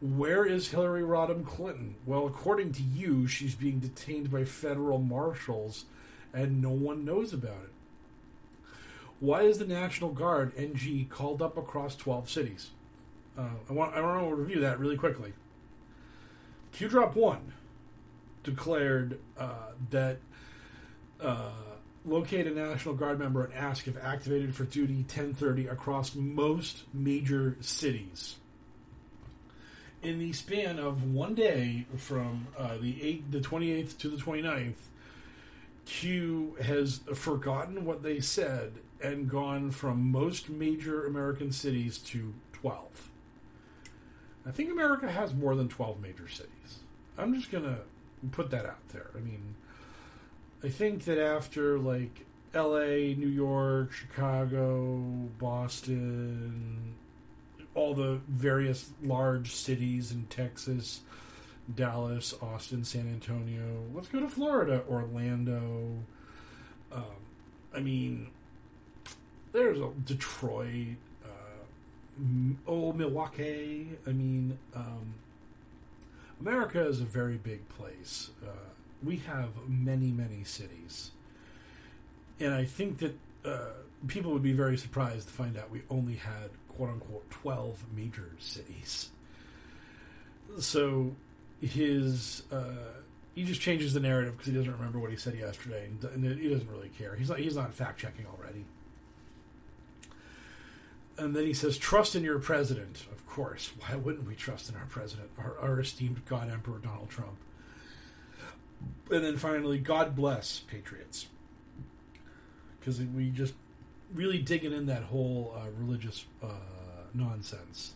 Where 0.00 0.44
is 0.44 0.68
Hillary 0.68 1.02
Rodham 1.02 1.44
Clinton? 1.44 1.96
Well, 2.06 2.26
according 2.26 2.72
to 2.72 2.82
you, 2.82 3.26
she's 3.26 3.54
being 3.54 3.80
detained 3.80 4.30
by 4.30 4.44
federal 4.44 4.98
marshals, 4.98 5.86
and 6.32 6.62
no 6.62 6.70
one 6.70 7.04
knows 7.04 7.32
about 7.32 7.64
it. 7.64 7.72
Why 9.18 9.42
is 9.42 9.58
the 9.58 9.66
National 9.66 10.10
Guard 10.10 10.52
(NG) 10.56 11.06
called 11.08 11.42
up 11.42 11.56
across 11.56 11.96
12 11.96 12.30
cities? 12.30 12.70
Uh, 13.36 13.48
I 13.68 13.72
want 13.72 13.94
I 13.94 14.00
want 14.00 14.28
to 14.28 14.34
review 14.34 14.60
that 14.60 14.78
really 14.78 14.96
quickly. 14.96 15.32
Q 16.72 16.88
Drop 16.88 17.16
One 17.16 17.52
declared 18.44 19.18
uh, 19.36 19.72
that 19.90 20.18
uh, 21.20 21.50
locate 22.04 22.46
a 22.46 22.50
National 22.50 22.94
Guard 22.94 23.18
member 23.18 23.44
and 23.44 23.54
ask 23.54 23.86
if 23.86 23.96
activated 24.02 24.54
for 24.54 24.64
duty 24.64 24.96
1030 24.96 25.66
across 25.66 26.14
most 26.14 26.84
major 26.92 27.56
cities. 27.60 28.36
In 30.02 30.18
the 30.18 30.32
span 30.32 30.78
of 30.78 31.12
one 31.12 31.34
day 31.34 31.86
from 31.96 32.46
uh, 32.56 32.76
the 32.80 33.02
8, 33.02 33.32
the 33.32 33.40
28th 33.40 33.98
to 33.98 34.08
the 34.08 34.16
29th, 34.16 34.74
Q 35.86 36.56
has 36.62 37.00
forgotten 37.14 37.84
what 37.84 38.02
they 38.02 38.20
said 38.20 38.74
and 39.02 39.28
gone 39.28 39.70
from 39.70 40.10
most 40.10 40.48
major 40.48 41.06
American 41.06 41.50
cities 41.50 41.98
to 41.98 42.34
12. 42.52 43.10
I 44.46 44.50
think 44.50 44.70
America 44.70 45.10
has 45.10 45.34
more 45.34 45.54
than 45.54 45.68
12 45.68 46.00
major 46.00 46.28
cities. 46.28 46.78
I'm 47.16 47.34
just 47.34 47.50
going 47.50 47.64
to 47.64 47.78
put 48.30 48.50
that 48.50 48.66
out 48.66 48.88
there. 48.90 49.10
I 49.16 49.20
mean, 49.20 49.54
I 50.62 50.68
think 50.68 51.04
that 51.04 51.18
after 51.18 51.78
like 51.78 52.26
L.A., 52.54 53.14
New 53.14 53.28
York, 53.28 53.92
Chicago, 53.92 54.96
Boston, 55.38 56.94
all 57.74 57.94
the 57.94 58.20
various 58.28 58.90
large 59.02 59.54
cities 59.54 60.10
in 60.10 60.24
Texas, 60.26 61.02
Dallas, 61.72 62.34
Austin, 62.42 62.82
San 62.84 63.06
Antonio. 63.06 63.84
Let's 63.94 64.08
go 64.08 64.20
to 64.20 64.28
Florida, 64.28 64.82
Orlando. 64.88 66.02
Um, 66.90 67.04
I 67.74 67.80
mean, 67.80 68.30
there's 69.52 69.78
a 69.78 69.90
Detroit. 70.04 70.96
Uh, 71.24 71.60
oh, 72.66 72.92
Milwaukee. 72.92 73.90
I 74.06 74.10
mean, 74.10 74.58
um, 74.74 75.14
America 76.40 76.84
is 76.84 77.00
a 77.00 77.04
very 77.04 77.36
big 77.36 77.68
place. 77.68 78.30
Uh, 78.42 78.50
we 79.02 79.16
have 79.16 79.50
many, 79.66 80.10
many 80.10 80.44
cities. 80.44 81.10
And 82.40 82.54
I 82.54 82.64
think 82.64 82.98
that 82.98 83.18
uh, 83.44 83.70
people 84.06 84.32
would 84.32 84.42
be 84.42 84.52
very 84.52 84.76
surprised 84.76 85.28
to 85.28 85.34
find 85.34 85.56
out 85.56 85.70
we 85.70 85.82
only 85.90 86.14
had, 86.14 86.50
quote 86.68 86.90
unquote, 86.90 87.30
12 87.30 87.84
major 87.94 88.30
cities. 88.38 89.10
So 90.58 91.14
his. 91.60 92.42
Uh, 92.50 92.94
he 93.34 93.44
just 93.44 93.60
changes 93.60 93.94
the 93.94 94.00
narrative 94.00 94.32
because 94.32 94.50
he 94.50 94.52
doesn't 94.52 94.72
remember 94.72 94.98
what 94.98 95.12
he 95.12 95.16
said 95.16 95.36
yesterday, 95.36 95.88
and 96.12 96.24
he 96.24 96.48
doesn't 96.48 96.68
really 96.68 96.88
care. 96.88 97.14
He's 97.14 97.28
not, 97.28 97.38
he's 97.38 97.54
not 97.54 97.72
fact 97.72 98.00
checking 98.00 98.26
already. 98.26 98.64
And 101.16 101.36
then 101.36 101.46
he 101.46 101.54
says, 101.54 101.78
"Trust 101.78 102.16
in 102.16 102.24
your 102.24 102.40
president." 102.40 103.06
Of 103.12 103.24
course, 103.28 103.70
why 103.78 103.94
wouldn't 103.94 104.26
we 104.26 104.34
trust 104.34 104.68
in 104.68 104.74
our 104.74 104.86
president, 104.86 105.30
our, 105.38 105.56
our 105.60 105.78
esteemed 105.78 106.24
God 106.24 106.50
Emperor 106.50 106.78
Donald 106.78 107.10
Trump? 107.10 107.36
And 109.10 109.24
then 109.24 109.36
finally, 109.36 109.78
God 109.78 110.14
bless 110.14 110.60
patriots, 110.60 111.26
because 112.78 113.00
we 113.00 113.30
just 113.30 113.54
really 114.14 114.38
digging 114.38 114.72
in 114.72 114.86
that 114.86 115.04
whole 115.04 115.54
uh, 115.56 115.68
religious 115.78 116.26
uh, 116.42 116.48
nonsense. 117.14 117.94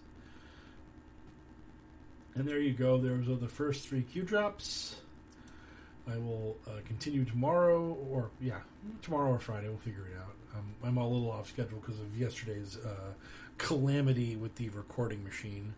And 2.35 2.49
there 2.49 2.59
you 2.59 2.73
go. 2.73 2.99
Those 2.99 3.29
are 3.29 3.37
the 3.37 3.49
first 3.49 3.87
three 3.87 4.03
Q 4.03 4.23
drops. 4.23 4.97
I 6.11 6.17
will 6.17 6.57
uh, 6.67 6.81
continue 6.87 7.25
tomorrow, 7.25 7.97
or 8.11 8.31
yeah, 8.41 8.61
tomorrow 9.03 9.31
or 9.31 9.39
Friday. 9.39 9.69
We'll 9.69 9.79
figure 9.79 10.07
it 10.11 10.19
out. 10.19 10.35
Um, 10.57 10.75
I'm 10.83 10.97
a 10.97 11.07
little 11.07 11.31
off 11.31 11.49
schedule 11.49 11.79
because 11.79 12.01
of 12.01 12.17
yesterday's 12.17 12.79
uh, 12.85 13.13
calamity 13.59 14.35
with 14.35 14.57
the 14.57 14.71
recording 14.71 15.23
machine. 15.23 15.75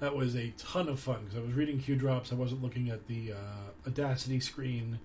That 0.00 0.14
was 0.14 0.36
a 0.36 0.52
ton 0.56 0.88
of 0.88 1.00
fun 1.00 1.24
because 1.24 1.38
I 1.38 1.42
was 1.42 1.54
reading 1.54 1.78
Q 1.80 1.96
drops. 1.96 2.32
I 2.32 2.36
wasn't 2.36 2.62
looking 2.62 2.88
at 2.88 3.08
the 3.08 3.32
uh, 3.32 3.88
Audacity 3.88 4.38
screen, 4.38 5.00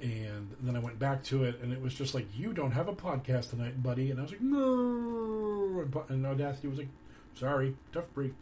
and 0.00 0.50
then 0.62 0.76
I 0.76 0.78
went 0.78 0.98
back 0.98 1.22
to 1.24 1.44
it, 1.44 1.60
and 1.62 1.72
it 1.72 1.82
was 1.82 1.94
just 1.94 2.14
like, 2.14 2.26
"You 2.34 2.52
don't 2.54 2.72
have 2.72 2.88
a 2.88 2.94
podcast 2.94 3.50
tonight, 3.50 3.82
buddy." 3.82 4.10
And 4.10 4.18
I 4.18 4.22
was 4.22 4.32
like, 4.32 4.40
"No," 4.40 5.86
and 6.08 6.26
Audacity 6.26 6.68
was 6.68 6.78
like, 6.78 6.88
"Sorry, 7.34 7.76
tough 7.92 8.12
break. 8.14 8.32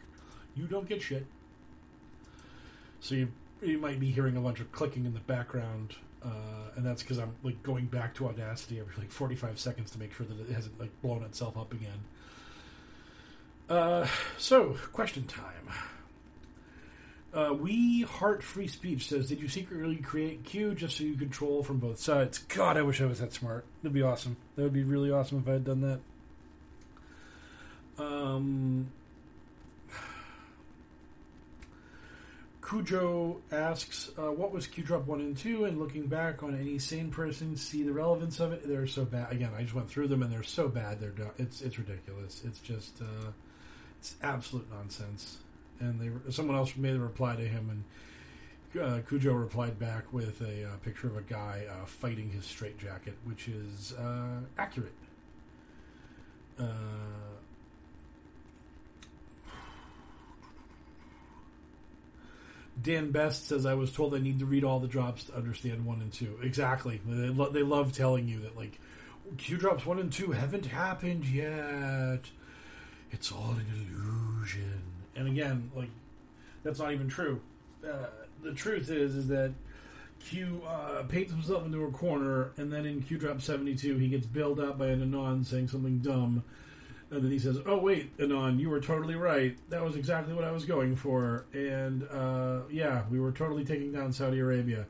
You 0.55 0.67
don't 0.67 0.87
get 0.87 1.01
shit." 1.01 1.25
So 3.01 3.15
you 3.15 3.31
you 3.61 3.77
might 3.77 3.99
be 3.99 4.11
hearing 4.11 4.37
a 4.37 4.41
bunch 4.41 4.59
of 4.59 4.71
clicking 4.71 5.05
in 5.05 5.13
the 5.13 5.19
background, 5.21 5.95
uh, 6.23 6.71
and 6.75 6.85
that's 6.85 7.03
because 7.03 7.17
I'm 7.17 7.35
like 7.43 7.61
going 7.63 7.85
back 7.85 8.13
to 8.15 8.27
Audacity 8.27 8.79
every 8.79 8.93
like 8.97 9.11
45 9.11 9.59
seconds 9.59 9.91
to 9.91 9.99
make 9.99 10.13
sure 10.13 10.25
that 10.25 10.39
it 10.39 10.53
hasn't 10.53 10.79
like 10.79 10.91
blown 11.01 11.23
itself 11.23 11.57
up 11.57 11.73
again. 11.73 12.05
Uh, 13.69 14.07
so 14.37 14.75
question 14.91 15.23
time. 15.25 15.49
Uh, 17.33 17.51
we 17.51 18.01
heart 18.01 18.43
free 18.43 18.67
speech 18.67 19.07
says, 19.07 19.27
"Did 19.27 19.41
you 19.41 19.47
secretly 19.47 19.95
create 19.95 20.43
Q 20.43 20.75
just 20.75 20.97
so 20.97 21.03
you 21.03 21.15
could 21.15 21.33
from 21.63 21.79
both 21.79 21.99
sides?" 21.99 22.37
God, 22.37 22.77
I 22.77 22.83
wish 22.83 23.01
I 23.01 23.05
was 23.05 23.19
that 23.19 23.33
smart. 23.33 23.65
That'd 23.81 23.93
be 23.93 24.03
awesome. 24.03 24.37
That 24.55 24.63
would 24.63 24.73
be 24.73 24.83
really 24.83 25.09
awesome 25.09 25.39
if 25.39 25.47
I 25.47 25.53
had 25.53 25.63
done 25.65 25.81
that. 25.81 25.99
Um, 27.97 28.91
Cujo 32.61 33.41
asks, 33.51 34.11
uh, 34.17 34.31
"What 34.31 34.51
was 34.51 34.67
Q 34.67 34.83
Drop 34.83 35.07
One 35.07 35.19
and 35.19 35.35
Two? 35.35 35.65
And 35.65 35.79
looking 35.79 36.05
back 36.07 36.43
on 36.43 36.55
any 36.55 36.77
sane 36.77 37.09
person, 37.09 37.55
see 37.55 37.81
the 37.81 37.93
relevance 37.93 38.39
of 38.39 38.51
it. 38.51 38.67
They're 38.67 38.85
so 38.85 39.05
bad. 39.05 39.31
Again, 39.31 39.51
I 39.57 39.63
just 39.63 39.73
went 39.73 39.89
through 39.89 40.07
them, 40.09 40.21
and 40.21 40.31
they're 40.31 40.43
so 40.43 40.67
bad. 40.67 40.99
They're 40.99 41.09
do- 41.09 41.31
it's 41.39 41.61
it's 41.63 41.79
ridiculous. 41.79 42.43
It's 42.45 42.59
just 42.59 43.01
uh, 43.01 43.31
it's 44.03 44.15
absolute 44.21 44.69
nonsense." 44.69 45.37
And 45.79 45.99
they 45.99 46.31
someone 46.31 46.57
else 46.57 46.75
made 46.75 46.95
a 46.95 46.99
reply 46.99 47.37
to 47.37 47.41
him, 47.41 47.69
and 47.69 48.83
uh, 48.83 48.99
Cujo 49.07 49.33
replied 49.33 49.79
back 49.79 50.11
with 50.11 50.41
a 50.41 50.65
uh, 50.65 50.75
picture 50.83 51.07
of 51.07 51.15
a 51.15 51.21
guy 51.21 51.65
uh, 51.69 51.85
fighting 51.85 52.29
his 52.29 52.45
straitjacket, 52.45 53.15
which 53.23 53.47
is 53.47 53.93
uh, 53.93 54.41
accurate. 54.57 54.91
Uh, 56.59 56.65
Dan 62.81 63.11
Best 63.11 63.47
says, 63.47 63.65
I 63.65 63.75
was 63.75 63.91
told 63.91 64.13
I 64.13 64.19
need 64.19 64.39
to 64.39 64.45
read 64.45 64.63
all 64.63 64.79
the 64.79 64.87
drops 64.87 65.25
to 65.25 65.35
understand 65.35 65.85
1 65.85 66.01
and 66.01 66.11
2. 66.11 66.39
Exactly. 66.43 66.99
They, 67.05 67.29
lo- 67.29 67.49
they 67.49 67.63
love 67.63 67.93
telling 67.93 68.27
you 68.27 68.41
that, 68.41 68.57
like, 68.57 68.79
Q 69.37 69.57
drops 69.57 69.85
1 69.85 69.99
and 69.99 70.11
2 70.11 70.31
haven't 70.31 70.65
happened 70.65 71.25
yet. 71.25 72.25
It's 73.13 73.31
all 73.31 73.51
an 73.51 73.65
illusion. 73.73 74.83
And 75.15 75.27
again, 75.27 75.71
like, 75.75 75.89
that's 76.63 76.79
not 76.79 76.91
even 76.91 77.07
true. 77.07 77.39
Uh, 77.87 78.07
the 78.41 78.53
truth 78.53 78.89
is, 78.89 79.15
is 79.15 79.27
that 79.27 79.53
Q 80.19 80.61
uh, 80.67 81.03
paints 81.03 81.31
himself 81.31 81.65
into 81.65 81.83
a 81.85 81.91
corner, 81.91 82.51
and 82.57 82.73
then 82.73 82.85
in 82.85 83.01
Q 83.01 83.17
drop 83.17 83.41
72, 83.41 83.97
he 83.97 84.09
gets 84.09 84.25
bailed 84.25 84.59
out 84.59 84.77
by 84.77 84.87
an 84.87 85.01
Anon 85.01 85.43
saying 85.43 85.69
something 85.69 85.99
dumb 85.99 86.43
and 87.13 87.23
then 87.23 87.31
he 87.31 87.39
says, 87.39 87.59
"Oh 87.65 87.77
wait, 87.77 88.11
Anon, 88.19 88.59
you 88.59 88.69
were 88.69 88.79
totally 88.79 89.15
right. 89.15 89.55
That 89.69 89.83
was 89.83 89.95
exactly 89.95 90.33
what 90.33 90.43
I 90.43 90.51
was 90.51 90.65
going 90.65 90.95
for." 90.95 91.45
And 91.53 92.07
uh, 92.11 92.61
yeah, 92.71 93.03
we 93.09 93.19
were 93.19 93.31
totally 93.31 93.63
taking 93.63 93.91
down 93.91 94.11
Saudi 94.11 94.39
Arabia. 94.39 94.85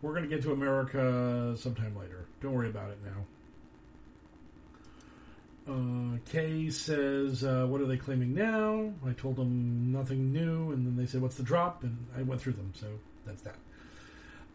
We're 0.00 0.12
going 0.12 0.28
to 0.28 0.28
get 0.28 0.42
to 0.44 0.52
America 0.52 1.54
sometime 1.56 1.96
later. 1.96 2.26
Don't 2.40 2.52
worry 2.52 2.68
about 2.68 2.90
it 2.90 2.98
now. 3.04 3.24
Uh, 5.68 6.18
Kay 6.30 6.70
says, 6.70 7.42
uh, 7.42 7.66
"What 7.66 7.80
are 7.80 7.86
they 7.86 7.96
claiming 7.96 8.34
now?" 8.34 8.92
I 9.06 9.12
told 9.12 9.36
them 9.36 9.90
nothing 9.92 10.32
new, 10.32 10.70
and 10.72 10.86
then 10.86 10.96
they 10.96 11.06
said, 11.06 11.22
"What's 11.22 11.36
the 11.36 11.42
drop?" 11.42 11.82
And 11.82 12.06
I 12.16 12.22
went 12.22 12.40
through 12.40 12.54
them, 12.54 12.72
so 12.74 12.86
that's 13.24 13.42
that. 13.42 13.56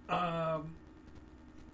Um, 0.09 0.73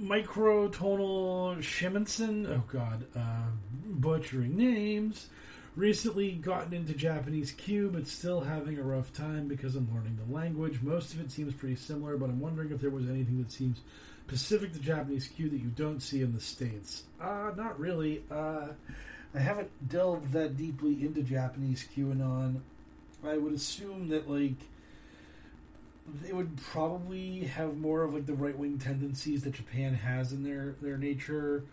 Microtonal 0.02 1.58
Shimonson, 1.60 2.48
oh 2.48 2.64
god, 2.72 3.06
uh, 3.16 3.48
butchering 3.86 4.56
names, 4.56 5.30
Recently 5.78 6.32
gotten 6.32 6.74
into 6.74 6.94
Japanese 6.94 7.52
Q, 7.52 7.92
but 7.94 8.08
still 8.08 8.42
having 8.42 8.80
a 8.80 8.82
rough 8.82 9.14
time 9.14 9.48
because 9.48 9.76
I'm 9.76 9.88
learning 9.94 10.18
the 10.18 10.34
language. 10.34 10.82
Most 10.82 11.14
of 11.14 11.22
it 11.22 11.30
seems 11.30 11.54
pretty 11.54 11.76
similar, 11.76 12.18
but 12.18 12.32
I'm 12.32 12.40
wondering 12.40 12.72
if 12.72 12.82
there 12.82 12.90
was 12.90 13.08
anything 13.08 13.38
that 13.44 13.52
seems 13.52 13.82
specific 14.28 14.74
to 14.74 14.80
Japanese 14.80 15.28
Q 15.28 15.50
that 15.50 15.60
you 15.60 15.68
don't 15.68 16.00
see 16.00 16.24
in 16.24 16.34
the 16.34 16.42
States. 16.42 17.04
Uh, 17.22 17.52
not 17.56 17.80
really. 17.80 18.24
Uh, 18.32 18.70
I 19.36 19.40
haven't 19.40 19.90
delved 19.90 20.32
that 20.34 20.58
deeply 20.58 21.06
into 21.06 21.22
Japanese 21.22 21.88
QAnon. 21.96 22.62
I 23.26 23.38
would 23.38 23.54
assume 23.54 24.10
that, 24.10 24.30
like, 24.30 24.56
they 26.24 26.32
would 26.32 26.58
probably 26.58 27.42
have 27.42 27.78
more 27.78 28.04
of 28.04 28.14
like 28.14 28.26
the 28.26 28.34
right 28.34 28.58
wing 28.58 28.80
tendencies 28.80 29.44
that 29.44 29.54
Japan 29.54 29.94
has 29.94 30.32
in 30.32 30.44
their 30.44 30.76
their 30.82 30.98
nature, 30.98 31.64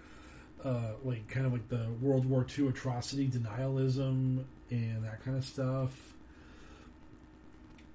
uh, 0.65 0.93
like 1.05 1.29
kind 1.29 1.47
of 1.47 1.53
like 1.53 1.69
the 1.69 1.87
World 2.01 2.27
War 2.27 2.45
II 2.59 2.69
atrocity 2.69 3.29
denialism 3.29 4.45
and 4.71 5.05
that 5.05 5.25
kind 5.25 5.37
of 5.37 5.45
stuff. 5.45 6.15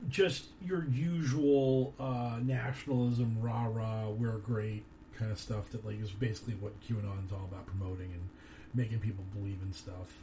Just 0.07 0.45
your 0.65 0.85
usual 0.85 1.93
uh, 1.99 2.39
nationalism, 2.41 3.37
rah 3.41 3.65
rah, 3.65 4.09
we're 4.09 4.37
great 4.37 4.83
kind 5.17 5.31
of 5.31 5.37
stuff 5.37 5.69
that 5.71 5.85
like 5.85 6.01
is 6.01 6.11
basically 6.11 6.53
what 6.53 6.71
QAnon's 6.87 7.33
all 7.33 7.49
about 7.51 7.65
promoting 7.65 8.11
and 8.13 8.29
making 8.73 8.99
people 8.99 9.23
believe 9.33 9.59
in 9.61 9.73
stuff. 9.73 10.17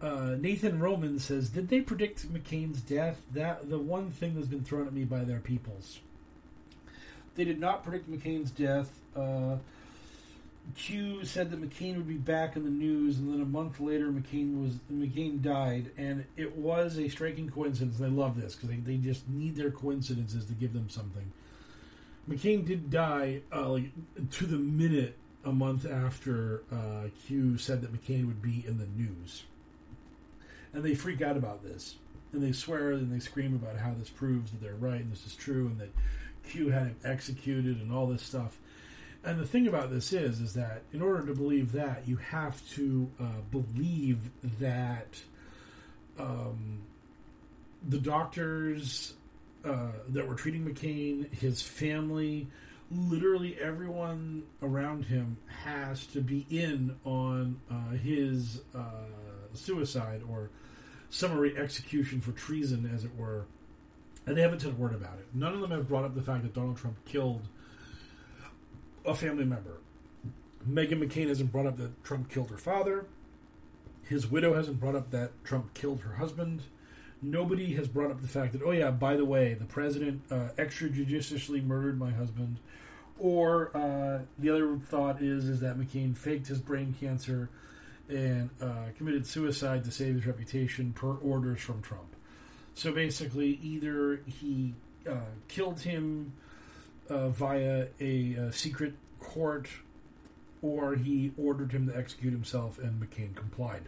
Uh, 0.00 0.36
Nathan 0.38 0.80
Roman 0.80 1.18
says, 1.18 1.48
"Did 1.48 1.68
they 1.68 1.80
predict 1.80 2.32
McCain's 2.32 2.80
death? 2.80 3.22
That 3.32 3.70
the 3.70 3.78
one 3.78 4.10
thing 4.10 4.34
that's 4.34 4.48
been 4.48 4.64
thrown 4.64 4.86
at 4.86 4.92
me 4.92 5.04
by 5.04 5.24
their 5.24 5.40
peoples. 5.40 6.00
They 7.36 7.44
did 7.44 7.58
not 7.58 7.82
predict 7.82 8.10
McCain's 8.10 8.50
death. 8.50 9.00
Uh, 9.16 9.56
Q 10.76 11.24
said 11.24 11.50
that 11.50 11.60
McCain 11.60 11.96
would 11.96 12.08
be 12.08 12.16
back 12.16 12.56
in 12.56 12.64
the 12.64 12.70
news, 12.70 13.18
and 13.18 13.32
then 13.32 13.40
a 13.40 13.46
month 13.46 13.80
later, 13.80 14.06
McCain 14.06 14.62
was 14.62 14.74
McCain 14.92 15.42
died, 15.42 15.90
and 15.96 16.24
it 16.36 16.56
was 16.56 16.98
a 16.98 17.08
striking 17.08 17.48
coincidence. 17.50 18.00
I 18.00 18.06
love 18.06 18.40
this 18.40 18.54
because 18.54 18.70
they, 18.70 18.76
they 18.76 18.96
just 18.96 19.28
need 19.28 19.56
their 19.56 19.70
coincidences 19.70 20.46
to 20.46 20.52
give 20.54 20.72
them 20.72 20.88
something. 20.88 21.32
McCain 22.28 22.64
did 22.66 22.90
die 22.90 23.42
uh, 23.54 23.68
like 23.68 23.90
to 24.30 24.46
the 24.46 24.56
minute 24.56 25.16
a 25.44 25.52
month 25.52 25.86
after 25.90 26.62
uh, 26.72 27.08
Q 27.26 27.58
said 27.58 27.82
that 27.82 27.92
McCain 27.92 28.26
would 28.26 28.42
be 28.42 28.64
in 28.66 28.78
the 28.78 28.86
news." 28.86 29.44
and 30.74 30.82
they 30.82 30.94
freak 30.94 31.22
out 31.22 31.36
about 31.36 31.62
this 31.62 31.96
and 32.32 32.42
they 32.42 32.52
swear 32.52 32.92
and 32.92 33.12
they 33.12 33.20
scream 33.20 33.54
about 33.54 33.78
how 33.78 33.94
this 33.96 34.10
proves 34.10 34.50
that 34.50 34.60
they're 34.60 34.74
right 34.74 35.00
and 35.00 35.12
this 35.12 35.24
is 35.24 35.34
true 35.34 35.66
and 35.66 35.78
that 35.78 35.90
Q 36.48 36.70
had 36.70 36.88
him 36.88 36.96
executed 37.04 37.80
and 37.80 37.92
all 37.92 38.06
this 38.06 38.22
stuff. 38.22 38.58
And 39.24 39.40
the 39.40 39.46
thing 39.46 39.66
about 39.66 39.90
this 39.90 40.12
is, 40.12 40.40
is 40.40 40.52
that 40.54 40.82
in 40.92 41.00
order 41.00 41.24
to 41.26 41.34
believe 41.34 41.72
that, 41.72 42.06
you 42.06 42.16
have 42.16 42.60
to 42.72 43.10
uh, 43.18 43.40
believe 43.50 44.18
that 44.60 45.22
um, 46.18 46.82
the 47.88 47.98
doctors 47.98 49.14
uh, 49.64 49.92
that 50.10 50.28
were 50.28 50.34
treating 50.34 50.66
McCain, 50.66 51.32
his 51.32 51.62
family, 51.62 52.48
literally 52.94 53.56
everyone 53.60 54.44
around 54.62 55.06
him 55.06 55.36
has 55.64 56.06
to 56.08 56.20
be 56.20 56.46
in 56.50 56.96
on 57.04 57.60
uh, 57.70 57.96
his 57.96 58.60
uh, 58.74 59.06
suicide 59.52 60.22
or 60.28 60.50
summary 61.10 61.56
execution 61.56 62.20
for 62.20 62.32
treason, 62.32 62.90
as 62.92 63.04
it 63.04 63.16
were. 63.16 63.46
And 64.26 64.36
they 64.36 64.42
haven't 64.42 64.60
said 64.60 64.72
a 64.72 64.74
word 64.74 64.94
about 64.94 65.18
it. 65.18 65.26
None 65.34 65.54
of 65.54 65.60
them 65.60 65.70
have 65.70 65.88
brought 65.88 66.04
up 66.04 66.14
the 66.14 66.22
fact 66.22 66.42
that 66.42 66.54
Donald 66.54 66.76
Trump 66.76 67.04
killed 67.04 67.48
a 69.04 69.14
family 69.14 69.44
member. 69.44 69.78
Meghan 70.68 71.04
McCain 71.04 71.28
hasn't 71.28 71.52
brought 71.52 71.66
up 71.66 71.76
that 71.76 72.02
Trump 72.04 72.30
killed 72.30 72.50
her 72.50 72.56
father. 72.56 73.06
His 74.02 74.26
widow 74.26 74.54
hasn't 74.54 74.80
brought 74.80 74.96
up 74.96 75.10
that 75.10 75.44
Trump 75.44 75.74
killed 75.74 76.00
her 76.00 76.14
husband. 76.14 76.62
Nobody 77.20 77.74
has 77.74 77.88
brought 77.88 78.10
up 78.10 78.20
the 78.20 78.28
fact 78.28 78.52
that, 78.52 78.62
oh 78.62 78.70
yeah, 78.70 78.90
by 78.90 79.16
the 79.16 79.24
way, 79.24 79.54
the 79.54 79.64
president 79.64 80.22
uh, 80.30 80.48
extrajudiciously 80.58 81.64
murdered 81.64 81.98
my 81.98 82.10
husband. 82.10 82.58
Or 83.18 83.70
uh, 83.76 84.22
the 84.38 84.50
other 84.50 84.76
thought 84.76 85.22
is 85.22 85.48
is 85.48 85.60
that 85.60 85.78
McCain 85.78 86.16
faked 86.16 86.48
his 86.48 86.58
brain 86.58 86.94
cancer 86.98 87.48
and 88.08 88.50
uh, 88.60 88.86
committed 88.96 89.26
suicide 89.26 89.84
to 89.84 89.90
save 89.90 90.16
his 90.16 90.26
reputation 90.26 90.92
per 90.92 91.14
orders 91.14 91.60
from 91.60 91.80
Trump. 91.80 92.14
So 92.74 92.92
basically, 92.92 93.58
either 93.62 94.20
he 94.26 94.74
uh, 95.08 95.30
killed 95.48 95.80
him 95.80 96.32
uh, 97.08 97.28
via 97.28 97.86
a, 98.00 98.34
a, 98.34 98.52
secret 98.52 98.94
court, 99.20 99.68
or 100.60 100.96
he 100.96 101.32
ordered 101.38 101.72
him 101.72 101.86
to 101.88 101.96
execute 101.96 102.32
himself, 102.32 102.78
and 102.78 103.00
McCain 103.00 103.34
complied. 103.34 103.82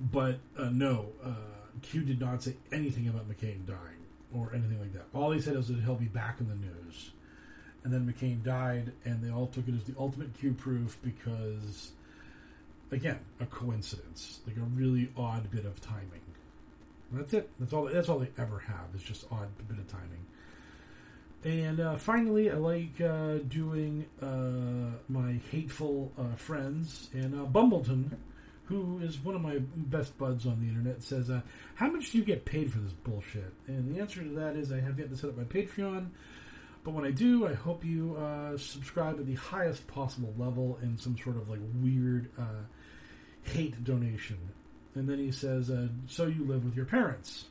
But 0.00 0.38
uh, 0.56 0.68
no, 0.70 1.06
uh, 1.24 1.34
Q 1.82 2.02
did 2.02 2.20
not 2.20 2.42
say 2.42 2.54
anything 2.70 3.08
about 3.08 3.28
McCain 3.28 3.66
dying 3.66 4.04
or 4.34 4.52
anything 4.54 4.78
like 4.78 4.92
that. 4.92 5.06
All 5.14 5.30
he 5.30 5.40
said 5.40 5.56
is 5.56 5.68
that 5.68 5.80
he'll 5.80 5.94
be 5.94 6.06
back 6.06 6.40
in 6.40 6.48
the 6.48 6.54
news. 6.54 7.10
And 7.86 7.94
then 7.94 8.12
McCain 8.12 8.42
died, 8.42 8.90
and 9.04 9.22
they 9.22 9.30
all 9.30 9.46
took 9.46 9.68
it 9.68 9.74
as 9.76 9.84
the 9.84 9.94
ultimate 9.96 10.36
Q 10.36 10.54
proof 10.54 10.98
because 11.04 11.92
again, 12.90 13.20
a 13.38 13.46
coincidence, 13.46 14.40
like 14.44 14.56
a 14.56 14.60
really 14.60 15.08
odd 15.16 15.52
bit 15.52 15.64
of 15.64 15.80
timing. 15.80 16.20
That's 17.12 17.32
it. 17.32 17.48
That's 17.60 17.72
all. 17.72 17.84
That's 17.84 18.08
all 18.08 18.18
they 18.18 18.30
ever 18.38 18.58
have. 18.58 18.86
Is 18.96 19.04
just 19.04 19.24
odd 19.30 19.46
bit 19.68 19.78
of 19.78 19.86
timing. 19.86 20.26
And 21.44 21.78
uh, 21.78 21.96
finally, 21.96 22.50
I 22.50 22.54
like 22.54 23.00
uh, 23.00 23.36
doing 23.46 24.06
uh, 24.20 24.98
my 25.08 25.38
hateful 25.52 26.10
uh, 26.18 26.34
friends 26.34 27.08
and 27.12 27.40
uh, 27.40 27.44
Bumbleton, 27.44 28.10
who 28.64 28.98
is 28.98 29.20
one 29.20 29.36
of 29.36 29.42
my 29.42 29.58
best 29.76 30.18
buds 30.18 30.44
on 30.44 30.60
the 30.60 30.66
internet, 30.66 31.04
says, 31.04 31.30
uh, 31.30 31.42
"How 31.76 31.88
much 31.88 32.10
do 32.10 32.18
you 32.18 32.24
get 32.24 32.44
paid 32.44 32.72
for 32.72 32.80
this 32.80 32.92
bullshit?" 32.92 33.52
And 33.68 33.94
the 33.94 34.00
answer 34.00 34.24
to 34.24 34.30
that 34.30 34.56
is, 34.56 34.72
I 34.72 34.80
have 34.80 34.98
yet 34.98 35.10
to 35.10 35.16
set 35.16 35.30
up 35.30 35.36
my 35.36 35.44
Patreon. 35.44 36.08
But 36.86 36.94
when 36.94 37.04
I 37.04 37.10
do, 37.10 37.48
I 37.48 37.52
hope 37.52 37.84
you 37.84 38.16
subscribe 38.56 39.18
at 39.18 39.26
the 39.26 39.34
highest 39.34 39.88
possible 39.88 40.32
level 40.38 40.78
in 40.82 40.96
some 40.96 41.18
sort 41.18 41.36
of 41.36 41.50
like 41.50 41.58
weird 41.82 42.30
hate 43.46 43.82
donation. 43.84 44.38
And 44.94 45.08
then 45.08 45.18
he 45.18 45.30
says, 45.30 45.70
uh, 45.70 45.88
So 46.06 46.26
you 46.26 46.44
live 46.44 46.64
with 46.64 46.74
your 46.74 46.86
parents. 46.86 47.46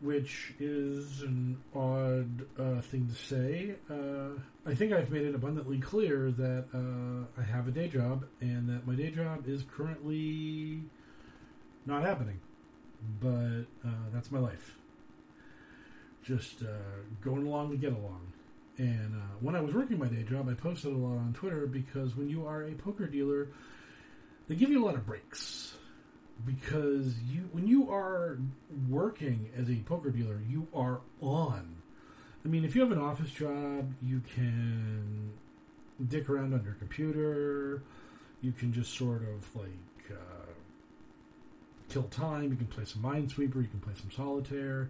Which 0.00 0.54
is 0.58 1.22
an 1.22 1.58
odd 1.74 2.46
uh, 2.58 2.80
thing 2.80 3.06
to 3.08 3.14
say. 3.14 3.74
Uh, 3.90 4.40
I 4.64 4.74
think 4.74 4.92
I've 4.92 5.10
made 5.10 5.26
it 5.26 5.34
abundantly 5.34 5.78
clear 5.78 6.30
that 6.32 6.64
uh, 6.74 7.40
I 7.40 7.44
have 7.44 7.68
a 7.68 7.70
day 7.70 7.88
job 7.88 8.24
and 8.40 8.68
that 8.70 8.86
my 8.86 8.94
day 8.94 9.10
job 9.10 9.46
is 9.46 9.62
currently 9.70 10.82
not 11.84 12.02
happening. 12.02 12.40
But 13.20 13.66
uh, 13.86 14.08
that's 14.12 14.30
my 14.30 14.38
life. 14.38 14.79
Just 16.22 16.62
uh, 16.62 16.66
going 17.22 17.46
along 17.46 17.70
to 17.70 17.76
get 17.76 17.92
along. 17.92 18.32
And 18.78 19.14
uh, 19.14 19.34
when 19.40 19.54
I 19.54 19.60
was 19.60 19.74
working 19.74 19.98
my 19.98 20.06
day 20.06 20.22
job, 20.22 20.48
I 20.48 20.54
posted 20.54 20.92
a 20.92 20.96
lot 20.96 21.18
on 21.18 21.32
Twitter 21.34 21.66
because 21.66 22.16
when 22.16 22.28
you 22.28 22.46
are 22.46 22.62
a 22.62 22.72
poker 22.72 23.06
dealer, 23.06 23.48
they 24.48 24.54
give 24.54 24.70
you 24.70 24.82
a 24.82 24.86
lot 24.86 24.94
of 24.94 25.06
breaks. 25.06 25.74
Because 26.46 27.18
you, 27.30 27.48
when 27.52 27.66
you 27.66 27.90
are 27.90 28.38
working 28.88 29.50
as 29.54 29.68
a 29.68 29.76
poker 29.80 30.10
dealer, 30.10 30.40
you 30.48 30.66
are 30.74 31.00
on. 31.20 31.76
I 32.44 32.48
mean, 32.48 32.64
if 32.64 32.74
you 32.74 32.80
have 32.80 32.92
an 32.92 32.98
office 32.98 33.30
job, 33.30 33.92
you 34.02 34.22
can 34.34 35.32
dick 36.08 36.30
around 36.30 36.54
on 36.54 36.64
your 36.64 36.74
computer. 36.74 37.82
You 38.40 38.52
can 38.52 38.72
just 38.72 38.96
sort 38.96 39.22
of 39.22 39.54
like 39.54 40.10
uh, 40.10 40.52
kill 41.90 42.04
time. 42.04 42.44
You 42.44 42.56
can 42.56 42.66
play 42.66 42.86
some 42.86 43.02
Minesweeper. 43.02 43.56
You 43.56 43.68
can 43.68 43.80
play 43.80 43.92
some 44.00 44.10
solitaire. 44.10 44.88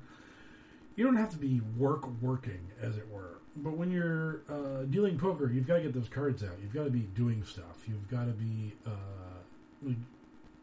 You 1.00 1.06
don't 1.06 1.16
have 1.16 1.30
to 1.30 1.38
be 1.38 1.62
work 1.78 2.06
working, 2.20 2.60
as 2.82 2.98
it 2.98 3.08
were 3.10 3.40
but 3.56 3.76
when 3.76 3.90
you're 3.90 4.42
uh, 4.48 4.84
dealing 4.84 5.18
poker, 5.18 5.50
you've 5.50 5.66
got 5.66 5.76
to 5.76 5.82
get 5.82 5.92
those 5.92 6.08
cards 6.08 6.42
out. 6.42 6.52
You've 6.62 6.72
got 6.72 6.84
to 6.84 6.90
be 6.90 7.00
doing 7.14 7.44
stuff. 7.44 7.86
You've 7.86 8.08
got 8.08 8.26
to 8.26 8.32
be 8.32 8.74
uh, 8.86 9.90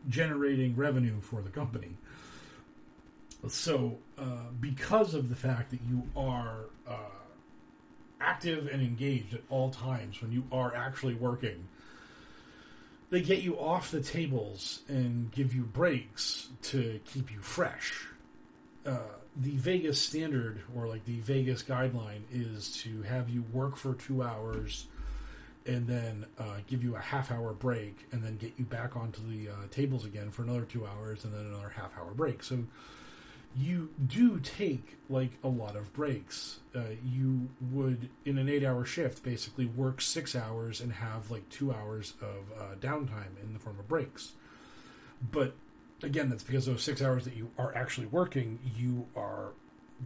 generating 0.07 0.75
revenue 0.75 1.19
for 1.21 1.41
the 1.41 1.49
company. 1.49 1.97
So, 3.47 3.97
uh, 4.17 4.49
because 4.59 5.13
of 5.13 5.29
the 5.29 5.35
fact 5.35 5.71
that 5.71 5.79
you 5.87 6.03
are 6.15 6.65
uh, 6.87 6.95
active 8.19 8.67
and 8.67 8.81
engaged 8.81 9.33
at 9.33 9.41
all 9.49 9.69
times 9.69 10.21
when 10.21 10.31
you 10.31 10.43
are 10.51 10.73
actually 10.73 11.13
working, 11.13 11.67
they 13.09 13.21
get 13.21 13.41
you 13.41 13.59
off 13.59 13.91
the 13.91 14.01
tables 14.01 14.81
and 14.87 15.31
give 15.31 15.53
you 15.53 15.63
breaks 15.63 16.49
to 16.63 16.99
keep 17.05 17.31
you 17.31 17.39
fresh. 17.39 18.07
Uh, 18.85 18.97
the 19.39 19.51
Vegas 19.57 20.01
standard 20.01 20.61
or 20.75 20.87
like 20.87 21.05
the 21.05 21.19
Vegas 21.19 21.63
guideline 21.63 22.21
is 22.31 22.75
to 22.83 23.03
have 23.03 23.29
you 23.29 23.43
work 23.53 23.77
for 23.77 23.93
two 23.93 24.23
hours 24.23 24.87
and 25.65 25.85
then 25.85 26.25
uh, 26.39 26.57
give 26.65 26.83
you 26.83 26.95
a 26.95 26.99
half 26.99 27.31
hour 27.31 27.53
break 27.53 28.07
and 28.11 28.23
then 28.23 28.37
get 28.37 28.53
you 28.57 28.65
back 28.65 28.95
onto 28.95 29.21
the 29.29 29.49
uh, 29.49 29.53
tables 29.69 30.05
again 30.05 30.31
for 30.31 30.43
another 30.43 30.63
two 30.63 30.87
hours 30.87 31.23
and 31.23 31.33
then 31.33 31.45
another 31.45 31.69
half 31.69 31.91
hour 31.97 32.11
break. 32.15 32.41
So 32.41 32.63
you 33.55 33.89
do 34.05 34.39
take 34.39 34.97
like 35.09 35.31
a 35.43 35.47
lot 35.47 35.75
of 35.75 35.93
breaks. 35.93 36.59
Uh, 36.75 36.81
you 37.03 37.49
would, 37.71 38.09
in 38.25 38.37
an 38.37 38.47
eight 38.47 38.63
hour 38.63 38.85
shift, 38.85 39.23
basically 39.23 39.65
work 39.65 40.01
six 40.01 40.35
hours 40.35 40.79
and 40.79 40.93
have 40.93 41.29
like 41.29 41.47
two 41.49 41.71
hours 41.71 42.13
of 42.21 42.51
uh, 42.59 42.75
downtime 42.79 43.41
in 43.43 43.53
the 43.53 43.59
form 43.59 43.79
of 43.79 43.87
breaks. 43.87 44.33
But 45.31 45.55
again, 46.03 46.29
that's 46.29 46.43
because 46.43 46.65
those 46.65 46.83
six 46.83 47.01
hours 47.01 47.25
that 47.25 47.35
you 47.35 47.51
are 47.57 47.75
actually 47.75 48.07
working, 48.07 48.59
you 48.75 49.07
are 49.15 49.51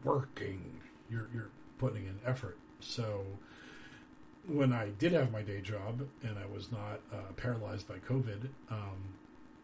working. 0.04 0.82
You're, 1.10 1.30
you're 1.34 1.50
putting 1.78 2.06
in 2.06 2.20
effort. 2.26 2.58
So 2.80 3.26
when 4.48 4.74
I 4.74 4.90
did 4.90 5.12
have 5.12 5.32
my 5.32 5.42
day 5.42 5.62
job 5.62 6.08
and 6.24 6.38
I 6.38 6.46
was 6.46 6.72
not 6.72 7.02
uh, 7.12 7.34
paralyzed 7.36 7.88
by 7.88 7.96
COVID, 7.96 8.48
um, 8.70 9.16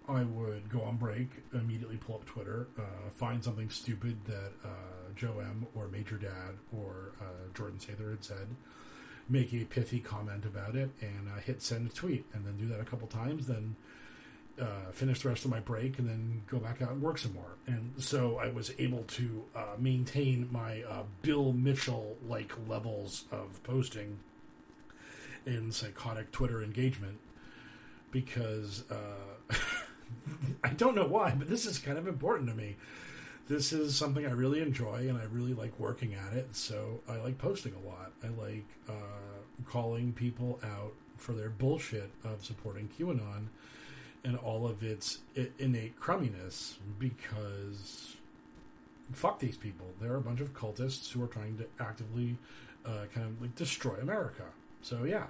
I 0.09 0.23
would 0.23 0.69
go 0.69 0.81
on 0.81 0.97
break, 0.97 1.29
immediately 1.53 1.97
pull 1.97 2.15
up 2.15 2.25
Twitter, 2.25 2.67
uh, 2.77 3.09
find 3.13 3.43
something 3.43 3.69
stupid 3.69 4.17
that 4.25 4.51
uh, 4.63 5.13
Joe 5.15 5.39
M 5.39 5.67
or 5.75 5.87
Major 5.87 6.17
Dad 6.17 6.55
or 6.77 7.11
uh, 7.21 7.53
Jordan 7.53 7.79
Sather 7.79 8.11
had 8.11 8.23
said, 8.23 8.47
make 9.29 9.53
a 9.53 9.65
pithy 9.65 9.99
comment 9.99 10.45
about 10.45 10.75
it, 10.75 10.89
and 11.01 11.29
hit 11.43 11.61
send 11.61 11.89
a 11.89 11.93
tweet, 11.93 12.25
and 12.33 12.45
then 12.45 12.55
do 12.57 12.65
that 12.67 12.79
a 12.79 12.85
couple 12.85 13.07
times, 13.07 13.47
then 13.47 13.75
uh, 14.61 14.91
finish 14.91 15.21
the 15.21 15.29
rest 15.29 15.45
of 15.45 15.51
my 15.51 15.59
break, 15.59 15.99
and 15.99 16.09
then 16.09 16.41
go 16.47 16.57
back 16.59 16.81
out 16.81 16.91
and 16.91 17.01
work 17.01 17.17
some 17.17 17.33
more. 17.33 17.57
And 17.67 17.93
so 17.97 18.37
I 18.37 18.49
was 18.49 18.71
able 18.79 19.03
to 19.03 19.43
uh, 19.55 19.75
maintain 19.77 20.49
my 20.51 20.83
Bill 21.21 21.53
Mitchell 21.53 22.17
like 22.27 22.53
levels 22.67 23.25
of 23.31 23.61
posting 23.63 24.19
in 25.45 25.71
psychotic 25.71 26.31
Twitter 26.31 26.61
engagement 26.63 27.19
because. 28.11 28.83
I 30.63 30.69
don't 30.69 30.95
know 30.95 31.07
why, 31.07 31.33
but 31.37 31.49
this 31.49 31.65
is 31.65 31.79
kind 31.79 31.97
of 31.97 32.07
important 32.07 32.49
to 32.49 32.55
me. 32.55 32.75
This 33.47 33.71
is 33.71 33.95
something 33.95 34.25
I 34.25 34.31
really 34.31 34.61
enjoy, 34.61 35.07
and 35.07 35.17
I 35.17 35.23
really 35.25 35.53
like 35.53 35.79
working 35.79 36.13
at 36.13 36.33
it. 36.33 36.55
So 36.55 36.99
I 37.07 37.17
like 37.17 37.37
posting 37.37 37.73
a 37.73 37.87
lot. 37.87 38.11
I 38.23 38.27
like 38.27 38.65
uh, 38.89 38.93
calling 39.65 40.11
people 40.11 40.59
out 40.63 40.93
for 41.17 41.33
their 41.33 41.49
bullshit 41.49 42.11
of 42.23 42.43
supporting 42.43 42.89
QAnon 42.89 43.47
and 44.23 44.37
all 44.37 44.67
of 44.67 44.83
its 44.83 45.19
innate 45.59 45.99
crumminess 45.99 46.77
because 46.99 48.15
fuck 49.11 49.39
these 49.39 49.57
people. 49.57 49.87
They're 50.01 50.15
a 50.15 50.21
bunch 50.21 50.41
of 50.41 50.53
cultists 50.53 51.11
who 51.11 51.23
are 51.23 51.27
trying 51.27 51.57
to 51.57 51.65
actively 51.79 52.37
uh, 52.85 53.05
kind 53.13 53.27
of 53.27 53.41
like 53.41 53.55
destroy 53.55 53.95
America. 53.95 54.43
So 54.81 55.03
yeah, 55.05 55.25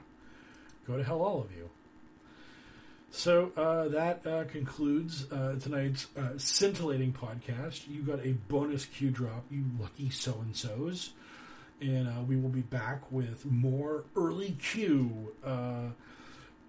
go 0.88 0.98
to 0.98 1.04
hell, 1.04 1.22
all 1.22 1.42
of 1.42 1.52
you. 1.56 1.70
So 3.10 3.52
uh, 3.56 3.88
that 3.90 4.28
uh, 4.28 4.44
concludes 4.46 5.32
uh, 5.32 5.56
tonight's 5.60 6.08
uh, 6.18 6.38
scintillating 6.38 7.14
podcast. 7.14 7.88
You 7.90 8.02
got 8.02 8.26
a 8.26 8.34
bonus 8.48 8.86
Q 8.86 9.10
drop, 9.10 9.46
you 9.50 9.64
lucky 9.80 10.10
so 10.10 10.34
and 10.42 10.56
so's. 10.56 11.12
And 11.80 12.08
uh, 12.08 12.24
we 12.28 12.36
will 12.36 12.50
be 12.50 12.62
back 12.62 13.12
with 13.12 13.46
more 13.46 14.04
early 14.16 14.58
uh, 15.46 15.90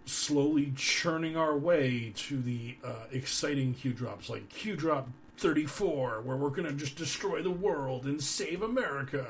slowly 0.09 0.73
churning 0.77 1.37
our 1.37 1.57
way 1.57 2.13
to 2.17 2.41
the 2.41 2.77
exciting 3.13 3.75
Q 3.75 3.93
drops 3.93 4.29
like 4.29 4.49
Q 4.49 4.77
drop 4.77 5.09
34, 5.39 6.23
where 6.23 6.37
we're 6.37 6.51
going 6.51 6.65
to 6.65 6.73
just 6.73 6.97
destroy 6.97 7.43
the 7.43 7.51
world 7.51 8.05
and 8.05 8.23
save 8.23 8.63
America. 8.63 9.27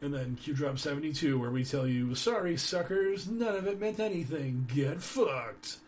And 0.00 0.12
then 0.14 0.36
Q 0.36 0.54
drop 0.54 0.78
72, 0.78 1.38
where 1.38 1.50
we 1.50 1.64
tell 1.64 1.86
you, 1.86 2.14
sorry, 2.14 2.56
suckers, 2.56 3.26
none 3.26 3.56
of 3.56 3.66
it 3.66 3.80
meant 3.80 3.98
anything. 3.98 4.68
Get 4.72 5.02
fucked. 5.02 5.78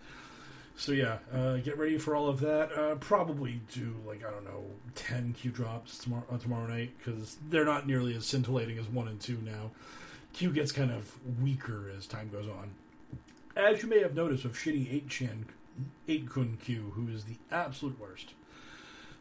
So 0.79 0.93
yeah, 0.93 1.19
uh, 1.35 1.57
get 1.57 1.77
ready 1.77 1.99
for 1.99 2.15
all 2.15 2.29
of 2.29 2.39
that. 2.41 2.73
Uh, 2.73 2.95
probably 2.95 3.61
do 3.75 3.97
like 4.07 4.25
I 4.25 4.31
don't 4.31 4.45
know 4.45 4.63
ten 4.95 5.33
Q 5.33 5.51
drops 5.51 5.99
tomorrow 5.99 6.23
uh, 6.31 6.39
tomorrow 6.39 6.69
night 6.69 6.93
because 6.97 7.37
they're 7.49 7.65
not 7.65 7.89
nearly 7.89 8.15
as 8.15 8.25
scintillating 8.27 8.79
as 8.79 8.87
one 8.87 9.09
and 9.09 9.21
two 9.21 9.39
now. 9.45 9.73
Q 10.35 10.53
gets 10.53 10.71
kind 10.71 10.93
of 10.93 11.13
weaker 11.43 11.91
as 11.97 12.07
time 12.07 12.29
goes 12.29 12.47
on, 12.47 12.71
as 13.57 13.83
you 13.83 13.89
may 13.89 14.01
have 14.01 14.15
noticed 14.15 14.45
with 14.45 14.55
shitty 14.55 14.93
eight 14.93 15.09
chan 15.09 15.47
eight 16.09 16.29
kun 16.29 16.59
Q, 16.63 16.93
who 16.95 17.09
is 17.09 17.25
the 17.25 17.37
absolute 17.51 17.99
worst. 17.99 18.35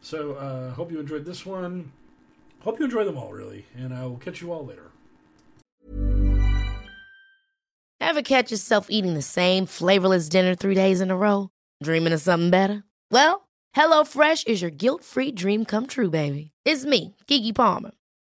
So 0.01 0.33
uh, 0.33 0.71
hope 0.71 0.91
you 0.91 0.99
enjoyed 0.99 1.25
this 1.25 1.45
one. 1.45 1.91
Hope 2.61 2.79
you 2.79 2.85
enjoy 2.85 3.03
them 3.03 3.17
all 3.17 3.31
really, 3.31 3.65
and 3.75 3.93
I 3.93 4.05
will 4.05 4.17
catch 4.17 4.41
you 4.41 4.51
all 4.51 4.65
later. 4.65 4.91
Ever 7.99 8.21
catch 8.21 8.51
yourself 8.51 8.87
eating 8.89 9.15
the 9.15 9.21
same 9.21 9.65
flavorless 9.65 10.29
dinner 10.29 10.55
three 10.55 10.75
days 10.75 11.01
in 11.01 11.11
a 11.11 11.17
row? 11.17 11.49
Dreaming 11.83 12.13
of 12.13 12.21
something 12.21 12.49
better? 12.49 12.83
Well, 13.11 13.47
HelloFresh 13.75 14.47
is 14.47 14.61
your 14.61 14.71
guilt 14.71 15.03
free 15.03 15.31
dream 15.31 15.65
come 15.65 15.87
true, 15.87 16.09
baby. 16.09 16.51
It's 16.63 16.85
me, 16.85 17.15
Keke 17.27 17.53
Palmer. 17.53 17.91